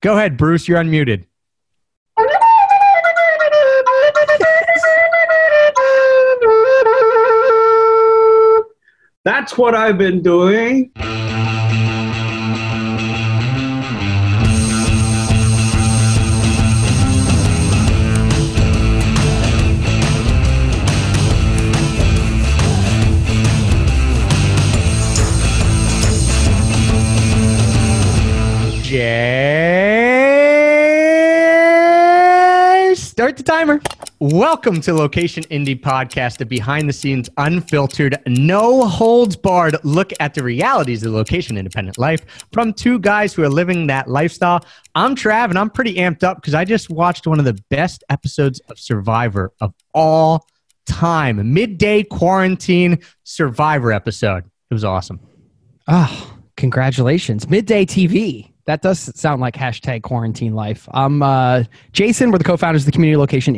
Go 0.00 0.16
ahead, 0.16 0.36
Bruce. 0.36 0.68
You're 0.68 0.78
unmuted. 0.78 1.24
That's 9.24 9.58
what 9.58 9.74
I've 9.74 9.98
been 9.98 10.22
doing. 10.22 10.92
Timer. 33.48 33.80
Welcome 34.18 34.82
to 34.82 34.92
Location 34.92 35.42
Indie 35.44 35.80
Podcast, 35.80 36.42
a 36.42 36.44
behind 36.44 36.86
the 36.86 36.92
scenes, 36.92 37.30
unfiltered, 37.38 38.18
no 38.26 38.84
holds 38.84 39.36
barred 39.36 39.74
look 39.84 40.12
at 40.20 40.34
the 40.34 40.42
realities 40.42 41.02
of 41.02 41.12
the 41.12 41.16
location 41.16 41.56
independent 41.56 41.96
life 41.96 42.26
from 42.52 42.74
two 42.74 42.98
guys 42.98 43.32
who 43.32 43.42
are 43.42 43.48
living 43.48 43.86
that 43.86 44.06
lifestyle. 44.06 44.66
I'm 44.94 45.16
Trav, 45.16 45.48
and 45.48 45.58
I'm 45.58 45.70
pretty 45.70 45.94
amped 45.94 46.24
up 46.24 46.36
because 46.36 46.52
I 46.52 46.66
just 46.66 46.90
watched 46.90 47.26
one 47.26 47.38
of 47.38 47.46
the 47.46 47.58
best 47.70 48.04
episodes 48.10 48.60
of 48.68 48.78
Survivor 48.78 49.54
of 49.62 49.72
all 49.94 50.46
time 50.84 51.54
midday 51.54 52.02
quarantine 52.02 52.98
Survivor 53.24 53.92
episode. 53.92 54.44
It 54.70 54.74
was 54.74 54.84
awesome. 54.84 55.20
Oh, 55.86 56.36
congratulations. 56.58 57.48
Midday 57.48 57.86
TV. 57.86 58.52
That 58.68 58.82
does 58.82 59.10
sound 59.18 59.40
like 59.40 59.54
hashtag 59.54 60.02
quarantine 60.02 60.54
life. 60.54 60.86
I'm 60.92 61.22
uh, 61.22 61.64
Jason. 61.92 62.30
We're 62.30 62.36
the 62.36 62.44
co-founders 62.44 62.82
of 62.82 62.86
the 62.86 62.92
community 62.92 63.16
location 63.16 63.56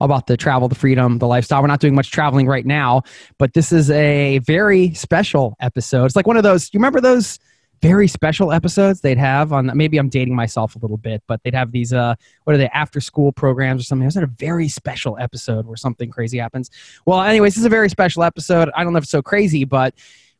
all 0.00 0.06
about 0.06 0.28
the 0.28 0.36
travel, 0.38 0.66
the 0.66 0.74
freedom, 0.74 1.18
the 1.18 1.26
lifestyle. 1.26 1.60
We're 1.60 1.68
not 1.68 1.80
doing 1.80 1.94
much 1.94 2.10
traveling 2.10 2.46
right 2.46 2.64
now, 2.64 3.02
but 3.36 3.52
this 3.52 3.70
is 3.70 3.90
a 3.90 4.38
very 4.38 4.94
special 4.94 5.58
episode. 5.60 6.06
It's 6.06 6.16
like 6.16 6.26
one 6.26 6.38
of 6.38 6.42
those. 6.42 6.70
You 6.72 6.78
remember 6.78 7.02
those 7.02 7.38
very 7.82 8.08
special 8.08 8.50
episodes 8.50 9.02
they'd 9.02 9.18
have 9.18 9.52
on? 9.52 9.70
Maybe 9.74 9.98
I'm 9.98 10.08
dating 10.08 10.36
myself 10.36 10.74
a 10.74 10.78
little 10.78 10.96
bit, 10.96 11.22
but 11.26 11.42
they'd 11.42 11.54
have 11.54 11.70
these. 11.70 11.92
Uh, 11.92 12.14
what 12.44 12.54
are 12.54 12.56
they? 12.56 12.68
After 12.68 12.98
school 12.98 13.32
programs 13.32 13.82
or 13.82 13.84
something. 13.84 14.04
It 14.04 14.06
was 14.06 14.16
a 14.16 14.24
very 14.24 14.68
special 14.68 15.18
episode 15.18 15.66
where 15.66 15.76
something 15.76 16.10
crazy 16.10 16.38
happens. 16.38 16.70
Well, 17.04 17.20
anyways, 17.20 17.56
this 17.56 17.60
is 17.60 17.66
a 17.66 17.68
very 17.68 17.90
special 17.90 18.22
episode. 18.22 18.70
I 18.74 18.84
don't 18.84 18.94
know 18.94 19.00
if 19.00 19.04
it's 19.04 19.12
so 19.12 19.20
crazy, 19.20 19.66
but 19.66 19.92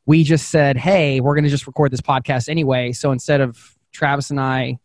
we 0.06 0.24
just 0.24 0.48
said, 0.48 0.78
hey, 0.78 1.20
we're 1.20 1.34
going 1.34 1.44
to 1.44 1.50
just 1.50 1.66
record 1.66 1.92
this 1.92 2.00
podcast 2.00 2.48
anyway. 2.48 2.92
So 2.92 3.12
instead 3.12 3.42
of 3.42 3.76
Travis 3.92 4.30
and 4.30 4.40
I 4.40 4.78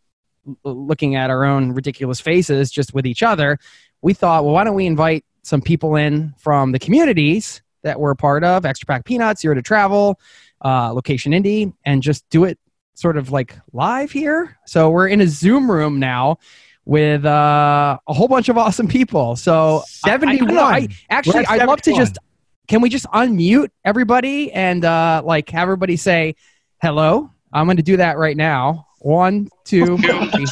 looking 0.64 1.16
at 1.16 1.30
our 1.30 1.44
own 1.44 1.72
ridiculous 1.72 2.20
faces 2.20 2.70
just 2.70 2.94
with 2.94 3.06
each 3.06 3.22
other, 3.22 3.58
we 4.02 4.14
thought, 4.14 4.44
well, 4.44 4.54
why 4.54 4.64
don't 4.64 4.74
we 4.74 4.86
invite 4.86 5.24
some 5.42 5.60
people 5.60 5.96
in 5.96 6.34
from 6.38 6.72
the 6.72 6.78
communities 6.78 7.62
that 7.82 7.98
we're 7.98 8.10
a 8.10 8.16
part 8.16 8.44
of, 8.44 8.64
Extra 8.64 8.86
Pack 8.86 9.04
Peanuts, 9.04 9.40
Zero 9.40 9.54
to 9.54 9.62
Travel, 9.62 10.20
uh, 10.64 10.92
Location 10.92 11.32
Indie, 11.32 11.72
and 11.84 12.02
just 12.02 12.28
do 12.30 12.44
it 12.44 12.58
sort 12.94 13.16
of 13.16 13.30
like 13.30 13.56
live 13.72 14.10
here. 14.10 14.58
So 14.66 14.90
we're 14.90 15.08
in 15.08 15.20
a 15.20 15.26
Zoom 15.26 15.70
room 15.70 16.00
now 16.00 16.38
with 16.84 17.24
uh, 17.24 17.98
a 18.06 18.12
whole 18.12 18.28
bunch 18.28 18.48
of 18.48 18.58
awesome 18.58 18.88
people. 18.88 19.36
So 19.36 19.82
71. 19.86 20.56
I, 20.56 20.62
I, 20.62 20.76
I, 20.76 20.88
actually, 21.10 21.46
I'd 21.46 21.66
love 21.66 21.82
to 21.82 21.92
just, 21.92 22.18
can 22.68 22.80
we 22.80 22.88
just 22.88 23.06
unmute 23.06 23.68
everybody 23.84 24.52
and 24.52 24.84
uh, 24.84 25.22
like 25.24 25.50
have 25.50 25.62
everybody 25.62 25.96
say 25.96 26.34
hello? 26.82 27.30
I'm 27.52 27.66
going 27.66 27.76
to 27.76 27.82
do 27.82 27.98
that 27.98 28.18
right 28.18 28.36
now. 28.36 28.86
One, 29.06 29.48
two, 29.62 29.96
three. 29.98 30.46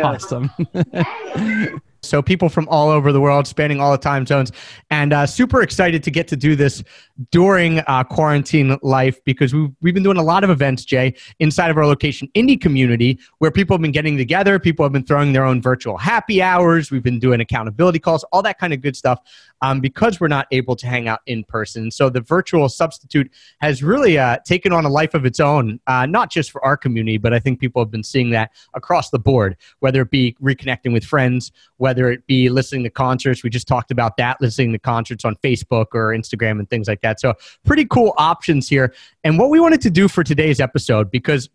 Awesome. 0.00 0.50
So 2.02 2.22
people 2.22 2.48
from 2.48 2.68
all 2.68 2.90
over 2.90 3.12
the 3.12 3.20
world, 3.20 3.46
spanning 3.46 3.80
all 3.80 3.90
the 3.90 3.98
time 3.98 4.24
zones, 4.24 4.52
and 4.90 5.12
uh, 5.12 5.26
super 5.26 5.62
excited 5.62 6.02
to 6.04 6.10
get 6.10 6.28
to 6.28 6.36
do 6.36 6.54
this 6.54 6.82
during 7.30 7.80
uh, 7.80 8.04
quarantine 8.04 8.78
life 8.82 9.22
because 9.24 9.52
we've, 9.52 9.70
we've 9.80 9.94
been 9.94 10.04
doing 10.04 10.16
a 10.16 10.22
lot 10.22 10.44
of 10.44 10.50
events, 10.50 10.84
Jay, 10.84 11.14
inside 11.40 11.70
of 11.70 11.76
our 11.76 11.86
location 11.86 12.28
indie 12.36 12.60
community 12.60 13.18
where 13.38 13.50
people 13.50 13.74
have 13.74 13.82
been 13.82 13.92
getting 13.92 14.16
together. 14.16 14.60
People 14.60 14.84
have 14.84 14.92
been 14.92 15.04
throwing 15.04 15.32
their 15.32 15.44
own 15.44 15.60
virtual 15.60 15.98
happy 15.98 16.40
hours. 16.40 16.92
We've 16.92 17.02
been 17.02 17.18
doing 17.18 17.40
accountability 17.40 17.98
calls, 17.98 18.24
all 18.32 18.42
that 18.42 18.60
kind 18.60 18.72
of 18.72 18.80
good 18.80 18.96
stuff 18.96 19.20
um, 19.60 19.80
because 19.80 20.20
we're 20.20 20.28
not 20.28 20.46
able 20.52 20.76
to 20.76 20.86
hang 20.86 21.08
out 21.08 21.20
in 21.26 21.42
person. 21.44 21.90
So 21.90 22.10
the 22.10 22.20
virtual 22.20 22.68
substitute 22.68 23.30
has 23.60 23.82
really 23.82 24.18
uh, 24.18 24.38
taken 24.44 24.72
on 24.72 24.84
a 24.84 24.88
life 24.88 25.14
of 25.14 25.26
its 25.26 25.40
own, 25.40 25.80
uh, 25.88 26.06
not 26.06 26.30
just 26.30 26.52
for 26.52 26.64
our 26.64 26.76
community, 26.76 27.18
but 27.18 27.34
I 27.34 27.40
think 27.40 27.58
people 27.58 27.82
have 27.82 27.90
been 27.90 28.04
seeing 28.04 28.30
that 28.30 28.52
across 28.74 29.10
the 29.10 29.18
board, 29.18 29.56
whether 29.80 30.02
it 30.02 30.10
be 30.10 30.36
reconnecting 30.40 30.92
with 30.92 31.04
friends, 31.04 31.50
whether 31.78 31.87
it 31.96 32.26
be 32.26 32.48
listening 32.48 32.84
to 32.84 32.90
concerts. 32.90 33.42
We 33.42 33.50
just 33.50 33.68
talked 33.68 33.90
about 33.90 34.16
that, 34.16 34.40
listening 34.40 34.72
to 34.72 34.78
concerts 34.78 35.24
on 35.24 35.36
Facebook 35.36 35.86
or 35.94 36.08
Instagram 36.08 36.58
and 36.58 36.68
things 36.68 36.88
like 36.88 37.00
that. 37.02 37.20
So 37.20 37.34
pretty 37.64 37.84
cool 37.84 38.14
options 38.18 38.68
here. 38.68 38.92
And 39.24 39.38
what 39.38 39.50
we 39.50 39.60
wanted 39.60 39.80
to 39.82 39.90
do 39.90 40.08
for 40.08 40.24
today's 40.24 40.60
episode, 40.60 41.10
because 41.10 41.48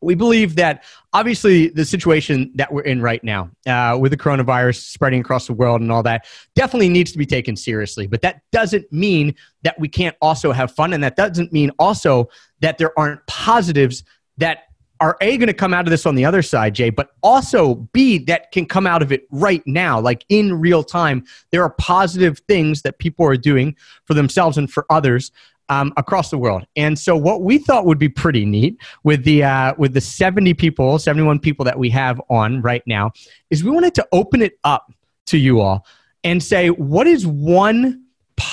we 0.00 0.14
believe 0.14 0.56
that 0.56 0.84
obviously 1.12 1.68
the 1.68 1.84
situation 1.84 2.50
that 2.56 2.72
we're 2.72 2.82
in 2.82 3.00
right 3.00 3.22
now 3.22 3.50
uh, 3.66 3.96
with 3.98 4.10
the 4.10 4.16
coronavirus 4.16 4.80
spreading 4.80 5.20
across 5.20 5.46
the 5.46 5.52
world 5.52 5.80
and 5.80 5.90
all 5.90 6.02
that 6.02 6.26
definitely 6.54 6.88
needs 6.88 7.12
to 7.12 7.18
be 7.18 7.26
taken 7.26 7.56
seriously 7.56 8.06
but 8.06 8.20
that 8.22 8.42
doesn't 8.52 8.90
mean 8.92 9.34
that 9.62 9.78
we 9.78 9.88
can't 9.88 10.16
also 10.20 10.52
have 10.52 10.72
fun 10.72 10.92
and 10.92 11.02
that 11.02 11.16
doesn't 11.16 11.52
mean 11.52 11.70
also 11.78 12.28
that 12.60 12.78
there 12.78 12.96
aren't 12.98 13.24
positives 13.26 14.02
that 14.38 14.64
are 15.00 15.16
a 15.20 15.36
going 15.36 15.46
to 15.46 15.54
come 15.54 15.74
out 15.74 15.86
of 15.86 15.90
this 15.90 16.06
on 16.06 16.14
the 16.14 16.24
other 16.24 16.42
side 16.42 16.74
jay 16.74 16.90
but 16.90 17.10
also 17.22 17.74
b 17.92 18.18
that 18.18 18.50
can 18.52 18.66
come 18.66 18.86
out 18.86 19.02
of 19.02 19.12
it 19.12 19.26
right 19.30 19.62
now 19.66 20.00
like 20.00 20.24
in 20.28 20.58
real 20.58 20.82
time 20.82 21.24
there 21.50 21.62
are 21.62 21.70
positive 21.70 22.40
things 22.48 22.82
that 22.82 22.98
people 22.98 23.26
are 23.26 23.36
doing 23.36 23.74
for 24.04 24.14
themselves 24.14 24.58
and 24.58 24.70
for 24.70 24.86
others 24.90 25.30
um, 25.68 25.92
across 25.96 26.30
the 26.30 26.38
world. 26.38 26.64
And 26.76 26.96
so, 26.96 27.16
what 27.16 27.42
we 27.42 27.58
thought 27.58 27.86
would 27.86 27.98
be 27.98 28.08
pretty 28.08 28.44
neat 28.44 28.78
with 29.02 29.24
the 29.24 29.42
uh, 29.42 29.74
with 29.76 29.94
the 29.94 30.00
seventy 30.00 30.54
people, 30.54 30.98
seventy 30.98 31.26
one 31.26 31.40
people 31.40 31.64
that 31.64 31.78
we 31.78 31.90
have 31.90 32.20
on 32.30 32.62
right 32.62 32.84
now, 32.86 33.10
is 33.50 33.64
we 33.64 33.70
wanted 33.70 33.94
to 33.96 34.06
open 34.12 34.42
it 34.42 34.58
up 34.62 34.92
to 35.26 35.38
you 35.38 35.60
all 35.60 35.84
and 36.24 36.42
say, 36.42 36.70
what 36.70 37.06
is 37.06 37.26
one 37.26 38.05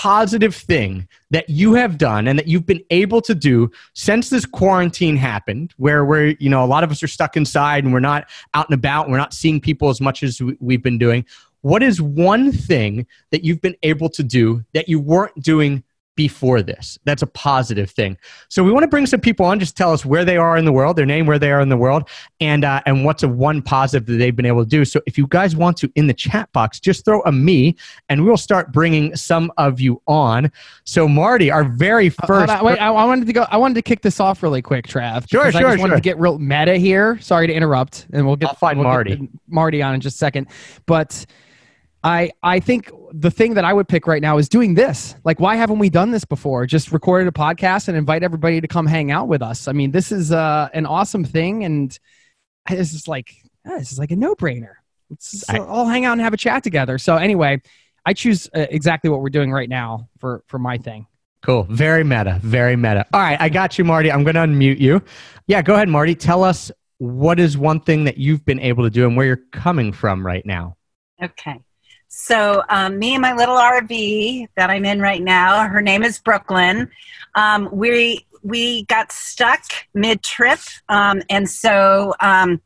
positive 0.03 0.53
thing 0.53 1.07
that 1.31 1.49
you 1.49 1.75
have 1.75 1.97
done 1.97 2.27
and 2.27 2.37
that 2.37 2.45
you've 2.45 2.65
been 2.65 2.83
able 2.89 3.21
to 3.21 3.33
do 3.33 3.71
since 3.93 4.29
this 4.29 4.45
quarantine 4.45 5.15
happened 5.15 5.73
where 5.77 6.03
we're 6.03 6.35
you 6.41 6.49
know 6.49 6.61
a 6.61 6.67
lot 6.67 6.83
of 6.83 6.91
us 6.91 7.01
are 7.01 7.07
stuck 7.07 7.37
inside 7.37 7.85
and 7.85 7.93
we're 7.93 8.01
not 8.01 8.29
out 8.53 8.67
and 8.67 8.73
about 8.73 9.05
and 9.05 9.13
we're 9.13 9.17
not 9.17 9.33
seeing 9.33 9.61
people 9.61 9.87
as 9.87 10.01
much 10.01 10.21
as 10.21 10.41
we've 10.59 10.83
been 10.83 10.97
doing. 10.97 11.25
What 11.61 11.81
is 11.81 12.01
one 12.01 12.51
thing 12.51 13.07
that 13.31 13.45
you've 13.45 13.61
been 13.61 13.77
able 13.81 14.09
to 14.09 14.23
do 14.23 14.65
that 14.73 14.89
you 14.89 14.99
weren't 14.99 15.41
doing 15.41 15.85
before 16.15 16.61
this. 16.61 16.97
That's 17.05 17.21
a 17.21 17.27
positive 17.27 17.89
thing. 17.89 18.17
So 18.49 18.63
we 18.63 18.71
want 18.71 18.83
to 18.83 18.87
bring 18.87 19.05
some 19.05 19.19
people 19.19 19.45
on, 19.45 19.59
just 19.59 19.75
tell 19.75 19.91
us 19.91 20.05
where 20.05 20.23
they 20.25 20.37
are 20.37 20.57
in 20.57 20.65
the 20.65 20.71
world, 20.71 20.95
their 20.95 21.05
name, 21.05 21.25
where 21.25 21.39
they 21.39 21.51
are 21.51 21.61
in 21.61 21.69
the 21.69 21.77
world, 21.77 22.09
and 22.39 22.63
uh, 22.63 22.81
and 22.85 23.05
what's 23.05 23.23
a 23.23 23.27
one 23.27 23.61
positive 23.61 24.05
that 24.07 24.17
they've 24.17 24.35
been 24.35 24.45
able 24.45 24.63
to 24.63 24.69
do. 24.69 24.85
So 24.85 25.01
if 25.05 25.17
you 25.17 25.27
guys 25.27 25.55
want 25.55 25.77
to 25.77 25.91
in 25.95 26.07
the 26.07 26.13
chat 26.13 26.51
box, 26.53 26.79
just 26.79 27.05
throw 27.05 27.21
a 27.23 27.31
me, 27.31 27.75
and 28.09 28.25
we'll 28.25 28.37
start 28.37 28.71
bringing 28.71 29.15
some 29.15 29.51
of 29.57 29.79
you 29.79 30.01
on. 30.07 30.51
So 30.83 31.07
Marty, 31.07 31.51
our 31.51 31.63
very 31.63 32.07
uh, 32.07 32.27
first. 32.27 32.51
Uh, 32.51 32.59
wait, 32.63 32.79
I, 32.79 32.87
I, 32.87 33.05
wanted 33.05 33.27
to 33.27 33.33
go. 33.33 33.45
I 33.49 33.57
wanted 33.57 33.75
to 33.75 33.81
kick 33.81 34.01
this 34.01 34.19
off 34.19 34.43
really 34.43 34.61
quick, 34.61 34.87
Trav. 34.87 35.29
Sure, 35.29 35.41
sure, 35.41 35.47
I 35.47 35.51
just 35.51 35.61
sure. 35.61 35.77
wanted 35.77 35.95
to 35.95 36.01
get 36.01 36.19
real 36.19 36.37
meta 36.39 36.77
here. 36.77 37.19
Sorry 37.19 37.47
to 37.47 37.53
interrupt, 37.53 38.07
and 38.13 38.25
we'll 38.25 38.35
get. 38.35 38.49
I'll 38.49 38.55
find 38.55 38.79
we'll 38.79 38.87
Marty. 38.87 39.15
Get 39.15 39.29
Marty 39.47 39.81
on 39.81 39.95
in 39.95 40.01
just 40.01 40.15
a 40.15 40.17
second, 40.17 40.47
but. 40.85 41.25
I 42.03 42.31
I 42.41 42.59
think 42.59 42.91
the 43.11 43.31
thing 43.31 43.53
that 43.53 43.63
I 43.63 43.73
would 43.73 43.87
pick 43.87 44.07
right 44.07 44.21
now 44.21 44.37
is 44.37 44.49
doing 44.49 44.73
this. 44.73 45.15
Like, 45.23 45.39
why 45.39 45.55
haven't 45.55 45.79
we 45.79 45.89
done 45.89 46.11
this 46.11 46.25
before? 46.25 46.65
Just 46.65 46.91
recorded 46.91 47.27
a 47.27 47.31
podcast 47.31 47.87
and 47.87 47.97
invite 47.97 48.23
everybody 48.23 48.59
to 48.59 48.67
come 48.67 48.85
hang 48.85 49.11
out 49.11 49.27
with 49.27 49.41
us. 49.41 49.67
I 49.67 49.71
mean, 49.71 49.91
this 49.91 50.11
is 50.11 50.31
uh, 50.31 50.69
an 50.73 50.85
awesome 50.85 51.23
thing, 51.23 51.63
and 51.63 51.97
this 52.69 52.93
is 52.93 53.07
like 53.07 53.33
this 53.63 53.91
is 53.91 53.99
like 53.99 54.11
a 54.11 54.15
no 54.15 54.35
brainer. 54.35 54.73
Let's 55.09 55.49
I, 55.49 55.59
all 55.59 55.85
hang 55.87 56.05
out 56.05 56.13
and 56.13 56.21
have 56.21 56.33
a 56.33 56.37
chat 56.37 56.63
together. 56.63 56.97
So 56.97 57.15
anyway, 57.15 57.61
I 58.05 58.13
choose 58.13 58.49
uh, 58.55 58.65
exactly 58.69 59.09
what 59.09 59.21
we're 59.21 59.29
doing 59.29 59.51
right 59.51 59.69
now 59.69 60.09
for 60.19 60.43
for 60.47 60.59
my 60.59 60.77
thing. 60.77 61.07
Cool. 61.41 61.63
Very 61.69 62.03
meta. 62.03 62.39
Very 62.41 62.75
meta. 62.75 63.05
All 63.13 63.19
right, 63.19 63.39
I 63.39 63.49
got 63.49 63.77
you, 63.77 63.83
Marty. 63.83 64.11
I'm 64.11 64.23
going 64.23 64.35
to 64.35 64.41
unmute 64.41 64.79
you. 64.79 65.01
Yeah, 65.45 65.61
go 65.61 65.75
ahead, 65.75 65.89
Marty. 65.89 66.15
Tell 66.15 66.41
us 66.41 66.71
what 66.99 67.37
is 67.37 67.57
one 67.57 67.81
thing 67.81 68.05
that 68.05 68.17
you've 68.17 68.45
been 68.45 68.59
able 68.59 68.85
to 68.85 68.89
do 68.89 69.05
and 69.05 69.17
where 69.17 69.25
you're 69.25 69.41
coming 69.51 69.91
from 69.91 70.25
right 70.25 70.45
now. 70.45 70.77
Okay. 71.21 71.59
So, 72.15 72.61
um, 72.69 72.99
me 72.99 73.15
and 73.15 73.21
my 73.23 73.33
little 73.33 73.57
RV 73.57 74.47
that 74.55 74.69
I'm 74.69 74.85
in 74.85 75.01
right 75.01 75.21
now, 75.21 75.67
her 75.67 75.81
name 75.81 76.03
is 76.03 76.19
Brooklyn. 76.19 76.91
Um, 77.33 77.67
we 77.71 78.27
we 78.43 78.85
got 78.85 79.11
stuck 79.11 79.63
mid 79.95 80.21
trip, 80.21 80.59
um, 80.89 81.23
and 81.31 81.49
so 81.49 82.13
um, 82.19 82.61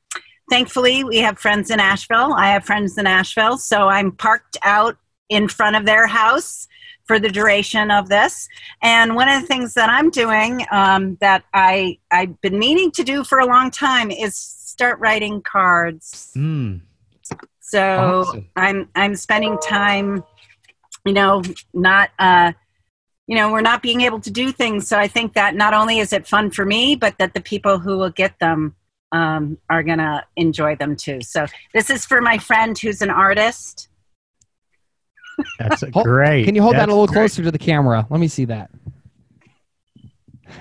thankfully 0.49 1.05
we 1.05 1.19
have 1.19 1.39
friends 1.39 1.71
in 1.71 1.79
Asheville. 1.79 2.33
I 2.33 2.49
have 2.49 2.65
friends 2.65 2.97
in 2.97 3.07
Asheville, 3.07 3.57
so 3.57 3.87
I'm 3.87 4.11
parked 4.11 4.57
out 4.63 4.97
in 5.29 5.47
front 5.47 5.77
of 5.77 5.85
their 5.85 6.07
house 6.07 6.67
for 7.05 7.17
the 7.17 7.29
duration 7.29 7.89
of 7.89 8.09
this. 8.09 8.49
And 8.81 9.15
one 9.15 9.29
of 9.29 9.41
the 9.41 9.47
things 9.47 9.73
that 9.75 9.89
I'm 9.89 10.09
doing 10.09 10.65
um, 10.71 11.17
that 11.21 11.45
I 11.53 11.99
I've 12.11 12.39
been 12.41 12.59
meaning 12.59 12.91
to 12.91 13.03
do 13.03 13.23
for 13.23 13.39
a 13.39 13.45
long 13.45 13.71
time 13.71 14.11
is 14.11 14.37
start 14.37 14.99
writing 14.99 15.41
cards. 15.41 16.31
Mm, 16.35 16.81
So 17.69 18.23
Awesome. 18.25 18.49
I'm 18.55 18.89
I'm 18.95 19.15
spending 19.15 19.57
time, 19.59 20.23
you 21.05 21.11
know, 21.11 21.41
not 21.73 22.11
uh, 22.17 22.53
you 23.27 23.35
know, 23.35 23.51
we're 23.51 23.59
not 23.59 23.81
being 23.81 23.99
able 24.01 24.21
to 24.21 24.31
do 24.31 24.53
things. 24.53 24.87
So 24.87 24.97
I 24.97 25.09
think 25.09 25.33
that 25.33 25.53
not 25.53 25.73
only 25.73 25.99
is 25.99 26.13
it 26.13 26.25
fun 26.25 26.49
for 26.49 26.63
me, 26.63 26.95
but 26.95 27.17
that 27.17 27.33
the 27.33 27.41
people 27.41 27.77
who 27.77 27.97
will 27.97 28.09
get 28.09 28.39
them 28.39 28.73
um, 29.11 29.57
are 29.69 29.83
gonna 29.83 30.25
enjoy 30.37 30.77
them 30.77 30.95
too. 30.95 31.19
So 31.21 31.45
this 31.73 31.89
is 31.89 32.05
for 32.05 32.21
my 32.21 32.37
friend 32.37 32.77
who's 32.79 33.01
an 33.01 33.09
artist. 33.09 33.89
that's 35.59 35.83
Hold- 35.93 36.05
great. 36.05 36.45
Can 36.45 36.55
you 36.55 36.61
hold 36.61 36.75
that 36.75 36.87
a 36.87 36.91
little 36.93 37.05
great. 37.05 37.15
closer 37.15 37.43
to 37.43 37.51
the 37.51 37.59
camera? 37.59 38.07
Let 38.09 38.21
me 38.21 38.29
see 38.29 38.45
that. 38.45 38.71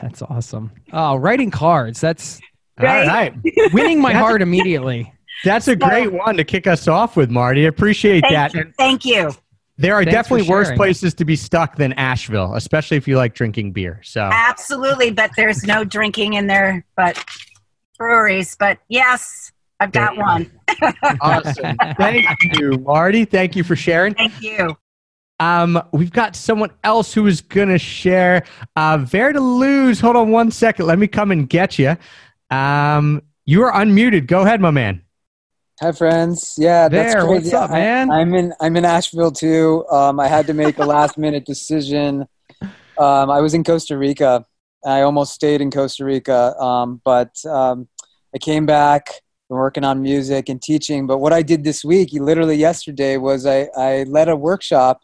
That's 0.02 0.22
awesome. 0.22 0.72
Oh, 0.92 1.14
writing 1.14 1.52
cards. 1.52 2.00
That's 2.00 2.40
All 2.80 2.84
right. 2.86 3.32
winning 3.72 4.00
my 4.00 4.12
heart 4.12 4.42
immediately. 4.42 5.12
That's 5.44 5.68
a 5.68 5.76
great 5.76 6.12
one 6.12 6.36
to 6.36 6.44
kick 6.44 6.66
us 6.66 6.88
off 6.88 7.16
with, 7.16 7.30
Marty. 7.30 7.66
Appreciate 7.66 8.22
Thank 8.22 8.32
that. 8.32 8.54
you. 8.54 8.72
Thank 8.78 9.04
you. 9.04 9.32
there 9.76 9.94
are 9.94 10.04
Thanks 10.04 10.14
definitely 10.14 10.48
worse 10.48 10.70
places 10.72 11.14
to 11.14 11.24
be 11.24 11.36
stuck 11.36 11.76
than 11.76 11.92
Asheville, 11.94 12.54
especially 12.54 12.96
if 12.96 13.06
you 13.06 13.16
like 13.16 13.34
drinking 13.34 13.72
beer. 13.72 14.00
So 14.02 14.30
Absolutely, 14.32 15.10
but 15.10 15.30
there's 15.36 15.64
no 15.64 15.84
drinking 15.84 16.34
in 16.34 16.46
there, 16.46 16.84
but 16.96 17.22
breweries. 17.98 18.56
But 18.58 18.78
yes, 18.88 19.52
I've 19.80 19.92
got 19.92 20.14
There 20.14 20.24
one. 20.24 20.50
awesome. 21.20 21.76
Thank 21.98 22.26
you, 22.58 22.78
Marty. 22.78 23.24
Thank 23.24 23.56
you 23.56 23.64
for 23.64 23.76
sharing. 23.76 24.14
Thank 24.14 24.40
you. 24.40 24.76
Um, 25.38 25.82
we've 25.92 26.12
got 26.12 26.34
someone 26.34 26.70
else 26.82 27.12
who 27.12 27.26
is 27.26 27.42
going 27.42 27.68
to 27.68 27.78
share. 27.78 28.44
Uh, 28.74 28.98
Verdeluz. 28.98 30.00
Hold 30.00 30.16
on 30.16 30.30
one 30.30 30.50
second. 30.50 30.86
Let 30.86 30.98
me 30.98 31.06
come 31.06 31.30
and 31.30 31.48
get 31.48 31.78
you. 31.78 31.96
Um, 32.50 33.22
you 33.44 33.62
are 33.62 33.72
unmuted. 33.72 34.26
Go 34.26 34.42
ahead, 34.42 34.60
my 34.60 34.70
man. 34.70 35.02
Hi, 35.80 35.92
friends. 35.92 36.54
Yeah, 36.56 36.88
that's 36.88 37.12
There, 37.12 37.22
crazy. 37.24 37.34
what's 37.50 37.52
up, 37.52 37.70
I- 37.70 37.74
man? 37.74 38.10
I'm 38.10 38.34
in. 38.34 38.54
I'm 38.60 38.76
in 38.76 38.84
Asheville 38.84 39.30
too. 39.32 39.84
Um, 39.90 40.18
I 40.18 40.26
had 40.26 40.46
to 40.46 40.54
make 40.54 40.78
a 40.78 40.84
last 40.84 41.18
minute 41.24 41.44
decision. 41.44 42.26
Um, 42.98 43.30
I 43.30 43.40
was 43.40 43.52
in 43.52 43.62
Costa 43.62 43.98
Rica. 43.98 44.44
I 44.84 45.02
almost 45.02 45.34
stayed 45.34 45.60
in 45.60 45.70
Costa 45.70 46.04
Rica, 46.04 46.56
um, 46.58 47.00
but 47.04 47.34
um, 47.44 47.88
I 48.34 48.38
came 48.38 48.64
back. 48.64 49.08
Been 49.50 49.58
working 49.58 49.84
on 49.84 50.00
music 50.02 50.48
and 50.48 50.60
teaching. 50.62 51.06
But 51.06 51.18
what 51.18 51.32
I 51.32 51.42
did 51.42 51.62
this 51.62 51.84
week, 51.84 52.08
literally 52.12 52.56
yesterday, 52.56 53.16
was 53.18 53.46
I, 53.46 53.68
I 53.76 54.02
led 54.04 54.28
a 54.28 54.34
workshop, 54.34 55.02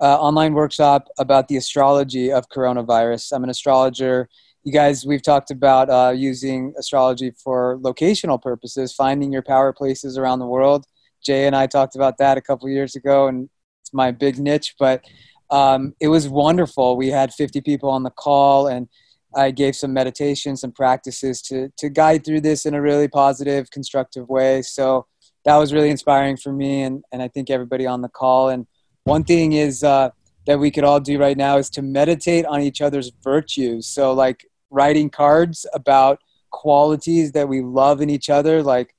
uh, 0.00 0.18
online 0.20 0.54
workshop 0.54 1.08
about 1.18 1.48
the 1.48 1.56
astrology 1.56 2.32
of 2.32 2.48
coronavirus. 2.48 3.32
I'm 3.32 3.44
an 3.44 3.50
astrologer 3.50 4.28
you 4.64 4.72
guys 4.72 5.04
we've 5.04 5.22
talked 5.22 5.50
about 5.50 5.90
uh, 5.90 6.12
using 6.14 6.72
astrology 6.78 7.32
for 7.42 7.78
locational 7.78 8.40
purposes 8.40 8.94
finding 8.94 9.32
your 9.32 9.42
power 9.42 9.72
places 9.72 10.16
around 10.16 10.38
the 10.38 10.46
world. 10.46 10.84
Jay 11.24 11.46
and 11.46 11.54
i 11.54 11.66
talked 11.66 11.96
about 11.96 12.18
that 12.18 12.36
a 12.38 12.40
couple 12.40 12.68
years 12.68 12.96
ago 12.96 13.28
and 13.28 13.48
it's 13.80 13.92
my 13.92 14.10
big 14.10 14.38
niche 14.38 14.74
but 14.78 15.04
um, 15.50 15.94
it 16.00 16.08
was 16.08 16.30
wonderful. 16.30 16.96
We 16.96 17.08
had 17.08 17.34
50 17.34 17.60
people 17.60 17.90
on 17.90 18.02
the 18.02 18.10
call 18.10 18.68
and 18.68 18.88
i 19.34 19.50
gave 19.50 19.74
some 19.74 19.92
meditations 19.92 20.60
some 20.60 20.72
practices 20.72 21.42
to, 21.42 21.70
to 21.78 21.88
guide 21.88 22.24
through 22.24 22.40
this 22.40 22.66
in 22.66 22.74
a 22.74 22.82
really 22.82 23.08
positive 23.08 23.70
constructive 23.70 24.28
way. 24.28 24.62
So 24.62 25.06
that 25.44 25.56
was 25.56 25.72
really 25.72 25.90
inspiring 25.90 26.36
for 26.36 26.52
me 26.52 26.82
and, 26.82 27.02
and 27.12 27.20
i 27.20 27.28
think 27.28 27.50
everybody 27.50 27.86
on 27.86 28.00
the 28.00 28.08
call. 28.08 28.48
And 28.48 28.66
one 29.04 29.24
thing 29.24 29.54
is 29.54 29.82
uh, 29.82 30.10
that 30.46 30.58
we 30.58 30.70
could 30.70 30.84
all 30.84 31.00
do 31.00 31.18
right 31.18 31.36
now 31.36 31.56
is 31.56 31.70
to 31.70 31.82
meditate 31.82 32.46
on 32.46 32.60
each 32.60 32.80
other's 32.80 33.10
virtues. 33.22 33.86
So 33.88 34.12
like 34.12 34.46
writing 34.72 35.10
cards 35.10 35.66
about 35.74 36.18
qualities 36.50 37.32
that 37.32 37.48
we 37.48 37.60
love 37.62 38.00
in 38.00 38.10
each 38.10 38.28
other 38.28 38.62
like 38.62 38.94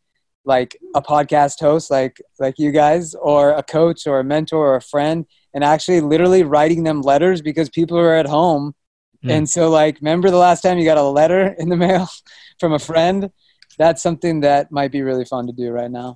like 0.45 0.77
a 0.95 1.01
podcast 1.01 1.59
host 1.59 1.89
like 1.91 2.21
like 2.39 2.57
you 2.59 2.71
guys 2.71 3.13
or 3.15 3.51
a 3.51 3.63
coach 3.63 4.05
or 4.07 4.19
a 4.19 4.23
mentor 4.23 4.57
or 4.69 4.75
a 4.75 4.81
friend 4.81 5.25
and 5.53 5.63
actually 5.63 6.01
literally 6.01 6.43
writing 6.43 6.83
them 6.83 7.01
letters 7.01 7.41
because 7.41 7.69
people 7.69 7.97
are 7.97 8.15
at 8.15 8.25
home 8.27 8.73
Mm. 9.23 9.31
and 9.31 9.49
so 9.49 9.69
like 9.69 9.95
remember 10.01 10.29
the 10.29 10.35
last 10.37 10.61
time 10.61 10.77
you 10.77 10.83
got 10.83 10.97
a 10.97 11.03
letter 11.03 11.55
in 11.57 11.69
the 11.69 11.77
mail 11.77 12.09
from 12.59 12.73
a 12.73 12.79
friend 12.79 13.29
that's 13.77 14.01
something 14.03 14.41
that 14.41 14.69
might 14.69 14.91
be 14.91 15.01
really 15.01 15.23
fun 15.25 15.47
to 15.47 15.53
do 15.53 15.69
right 15.71 15.89
now 15.91 16.15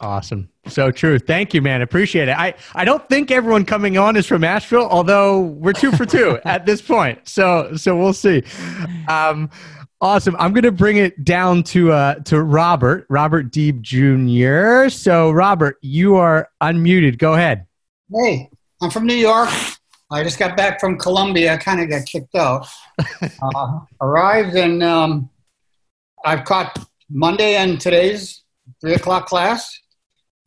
Awesome. 0.00 0.48
So 0.66 0.90
true. 0.90 1.18
Thank 1.18 1.54
you, 1.54 1.62
man. 1.62 1.82
Appreciate 1.82 2.28
it. 2.28 2.36
I, 2.38 2.54
I 2.74 2.84
don't 2.84 3.06
think 3.08 3.30
everyone 3.30 3.64
coming 3.64 3.96
on 3.98 4.16
is 4.16 4.26
from 4.26 4.44
Asheville, 4.44 4.88
although 4.88 5.40
we're 5.40 5.72
two 5.72 5.90
for 5.92 6.04
two 6.04 6.38
at 6.44 6.66
this 6.66 6.82
point. 6.82 7.26
So 7.28 7.76
so 7.76 7.96
we'll 7.96 8.12
see. 8.12 8.42
Um, 9.08 9.50
awesome. 10.00 10.36
I'm 10.38 10.52
gonna 10.52 10.70
bring 10.70 10.98
it 10.98 11.24
down 11.24 11.62
to 11.64 11.92
uh 11.92 12.14
to 12.24 12.42
Robert, 12.42 13.06
Robert 13.08 13.50
Deeb 13.50 13.80
Jr. 13.80 14.90
So 14.90 15.30
Robert, 15.30 15.78
you 15.80 16.16
are 16.16 16.48
unmuted. 16.62 17.18
Go 17.18 17.34
ahead. 17.34 17.66
Hey, 18.12 18.50
I'm 18.82 18.90
from 18.90 19.06
New 19.06 19.14
York. 19.14 19.48
I 20.12 20.24
just 20.24 20.38
got 20.38 20.56
back 20.56 20.80
from 20.80 20.98
Colombia. 20.98 21.54
I 21.54 21.56
kind 21.56 21.80
of 21.80 21.88
got 21.88 22.04
kicked 22.04 22.34
out. 22.34 22.66
uh, 23.22 23.78
arrived 24.00 24.56
and 24.56 24.82
um, 24.82 25.30
I've 26.24 26.44
caught 26.44 26.76
Monday 27.08 27.56
and 27.56 27.80
today's 27.80 28.42
three 28.80 28.94
o'clock 28.94 29.26
class, 29.26 29.78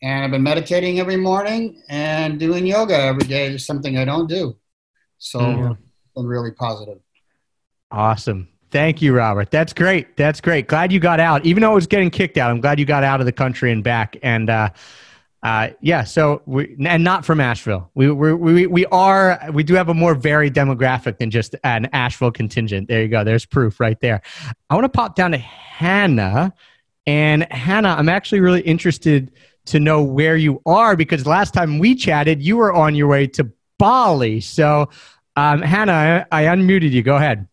and 0.03 0.23
I've 0.23 0.31
been 0.31 0.43
meditating 0.43 0.99
every 0.99 1.17
morning 1.17 1.81
and 1.89 2.39
doing 2.39 2.67
yoga 2.67 2.95
every 2.95 3.23
day. 3.23 3.47
Is 3.47 3.65
Something 3.65 3.97
I 3.97 4.05
don't 4.05 4.27
do, 4.29 4.55
so 5.17 5.39
Mhm. 5.39 5.77
been 6.15 6.27
really 6.27 6.51
positive. 6.51 6.99
Awesome. 7.89 8.49
Thank 8.69 9.01
you, 9.01 9.15
Robert. 9.15 9.51
That's 9.51 9.71
great. 9.71 10.17
That's 10.17 10.41
great. 10.41 10.67
Glad 10.67 10.91
you 10.91 10.99
got 10.99 11.19
out. 11.19 11.45
Even 11.45 11.61
though 11.61 11.71
it 11.71 11.75
was 11.75 11.87
getting 11.87 12.09
kicked 12.09 12.37
out, 12.37 12.49
I'm 12.51 12.59
glad 12.59 12.79
you 12.79 12.85
got 12.85 13.03
out 13.03 13.19
of 13.19 13.25
the 13.25 13.31
country 13.31 13.71
and 13.71 13.83
back. 13.83 14.17
And 14.23 14.49
uh, 14.49 14.69
uh, 15.43 15.69
yeah, 15.81 16.03
so 16.03 16.41
we 16.47 16.75
and 16.83 17.03
not 17.03 17.23
from 17.23 17.39
Asheville. 17.39 17.91
We 17.93 18.11
we 18.11 18.33
we 18.33 18.67
we 18.67 18.85
are 18.87 19.39
we 19.53 19.63
do 19.63 19.75
have 19.75 19.89
a 19.89 19.93
more 19.93 20.15
varied 20.15 20.55
demographic 20.55 21.19
than 21.19 21.29
just 21.29 21.55
an 21.63 21.87
Asheville 21.93 22.31
contingent. 22.31 22.87
There 22.87 23.01
you 23.03 23.09
go. 23.09 23.23
There's 23.23 23.45
proof 23.45 23.79
right 23.79 23.99
there. 23.99 24.21
I 24.69 24.73
want 24.75 24.85
to 24.85 24.89
pop 24.89 25.15
down 25.15 25.31
to 25.31 25.37
Hannah, 25.37 26.53
and 27.05 27.51
Hannah, 27.51 27.95
I'm 27.97 28.09
actually 28.09 28.39
really 28.39 28.61
interested 28.61 29.31
to 29.65 29.79
know 29.79 30.03
where 30.03 30.35
you 30.35 30.61
are 30.65 30.95
because 30.95 31.25
last 31.25 31.53
time 31.53 31.79
we 31.79 31.95
chatted, 31.95 32.41
you 32.41 32.57
were 32.57 32.73
on 32.73 32.95
your 32.95 33.07
way 33.07 33.27
to 33.27 33.51
Bali. 33.77 34.41
So, 34.41 34.89
um, 35.35 35.61
Hannah, 35.61 36.25
I, 36.31 36.43
I 36.43 36.55
unmuted 36.55 36.91
you. 36.91 37.01
Go 37.01 37.15
ahead. 37.15 37.47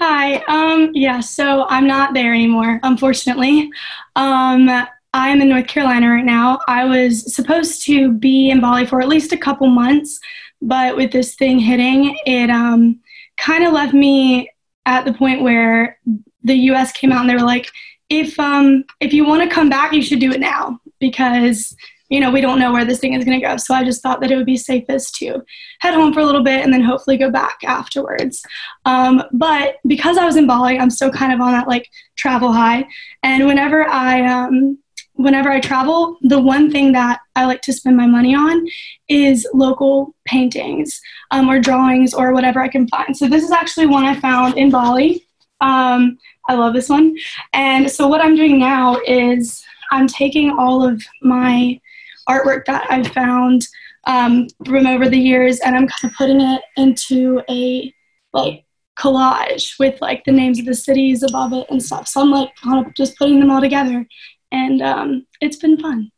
Hi. 0.00 0.36
Um, 0.48 0.90
yeah, 0.94 1.20
so 1.20 1.66
I'm 1.68 1.86
not 1.86 2.14
there 2.14 2.32
anymore, 2.32 2.80
unfortunately. 2.82 3.70
Um, 4.16 4.70
I'm 5.12 5.40
in 5.40 5.48
North 5.48 5.66
Carolina 5.66 6.08
right 6.08 6.24
now. 6.24 6.60
I 6.68 6.84
was 6.84 7.34
supposed 7.34 7.84
to 7.86 8.12
be 8.12 8.50
in 8.50 8.60
Bali 8.60 8.86
for 8.86 9.00
at 9.00 9.08
least 9.08 9.32
a 9.32 9.36
couple 9.36 9.66
months, 9.66 10.18
but 10.62 10.96
with 10.96 11.12
this 11.12 11.34
thing 11.34 11.58
hitting, 11.58 12.16
it 12.26 12.48
um, 12.48 13.00
kind 13.36 13.64
of 13.64 13.72
left 13.72 13.92
me 13.92 14.50
at 14.86 15.04
the 15.04 15.12
point 15.12 15.42
where 15.42 15.98
the 16.44 16.54
U.S. 16.54 16.92
came 16.92 17.12
out 17.12 17.20
and 17.20 17.28
they 17.28 17.34
were 17.34 17.42
like, 17.42 17.70
if 18.10 18.38
um, 18.38 18.84
if 19.00 19.14
you 19.14 19.24
want 19.24 19.42
to 19.42 19.54
come 19.54 19.70
back, 19.70 19.92
you 19.92 20.02
should 20.02 20.20
do 20.20 20.32
it 20.32 20.40
now 20.40 20.78
because 20.98 21.74
you 22.08 22.18
know 22.18 22.30
we 22.30 22.40
don't 22.40 22.58
know 22.58 22.72
where 22.72 22.84
this 22.84 22.98
thing 22.98 23.14
is 23.14 23.24
going 23.24 23.40
to 23.40 23.46
go. 23.46 23.56
So 23.56 23.72
I 23.72 23.84
just 23.84 24.02
thought 24.02 24.20
that 24.20 24.30
it 24.30 24.36
would 24.36 24.46
be 24.46 24.56
safest 24.56 25.14
to 25.16 25.42
head 25.80 25.94
home 25.94 26.12
for 26.12 26.20
a 26.20 26.26
little 26.26 26.42
bit 26.42 26.62
and 26.62 26.74
then 26.74 26.82
hopefully 26.82 27.16
go 27.16 27.30
back 27.30 27.58
afterwards. 27.64 28.42
Um, 28.84 29.22
but 29.32 29.76
because 29.86 30.18
I 30.18 30.26
was 30.26 30.36
in 30.36 30.46
Bali, 30.46 30.78
I'm 30.78 30.90
still 30.90 31.10
kind 31.10 31.32
of 31.32 31.40
on 31.40 31.52
that 31.52 31.68
like 31.68 31.88
travel 32.16 32.52
high. 32.52 32.84
And 33.22 33.46
whenever 33.46 33.88
I 33.88 34.26
um, 34.26 34.78
whenever 35.14 35.50
I 35.50 35.60
travel, 35.60 36.18
the 36.22 36.40
one 36.40 36.70
thing 36.70 36.92
that 36.92 37.20
I 37.36 37.44
like 37.46 37.62
to 37.62 37.72
spend 37.72 37.96
my 37.96 38.06
money 38.06 38.34
on 38.34 38.66
is 39.08 39.46
local 39.54 40.14
paintings 40.24 41.00
um, 41.30 41.48
or 41.48 41.60
drawings 41.60 42.12
or 42.12 42.32
whatever 42.32 42.60
I 42.60 42.68
can 42.68 42.88
find. 42.88 43.16
So 43.16 43.28
this 43.28 43.44
is 43.44 43.52
actually 43.52 43.86
one 43.86 44.04
I 44.04 44.18
found 44.18 44.58
in 44.58 44.70
Bali. 44.70 45.26
Um, 45.60 46.18
I 46.48 46.54
love 46.54 46.74
this 46.74 46.88
one. 46.88 47.16
And 47.52 47.90
so 47.90 48.08
what 48.08 48.20
I'm 48.20 48.34
doing 48.34 48.58
now 48.58 48.98
is 49.06 49.62
I'm 49.90 50.06
taking 50.06 50.50
all 50.50 50.86
of 50.86 51.02
my 51.22 51.80
artwork 52.28 52.64
that 52.66 52.90
I've 52.90 53.08
found 53.08 53.66
um, 54.06 54.46
from 54.64 54.86
over 54.86 55.08
the 55.08 55.18
years 55.18 55.60
and 55.60 55.76
I'm 55.76 55.88
kind 55.88 56.10
of 56.10 56.16
putting 56.16 56.40
it 56.40 56.62
into 56.76 57.42
a 57.50 57.92
like 58.32 58.64
collage 58.98 59.78
with 59.78 60.00
like 60.00 60.24
the 60.24 60.32
names 60.32 60.58
of 60.58 60.66
the 60.66 60.74
cities 60.74 61.22
above 61.22 61.52
it 61.52 61.66
and 61.70 61.82
stuff. 61.82 62.06
So 62.08 62.20
I'm 62.20 62.30
like 62.30 62.50
kind 62.56 62.86
of 62.86 62.94
just 62.94 63.16
putting 63.18 63.40
them 63.40 63.50
all 63.50 63.60
together 63.60 64.06
and 64.52 64.82
um, 64.82 65.26
it's 65.40 65.56
been 65.56 65.78
fun. 65.78 66.10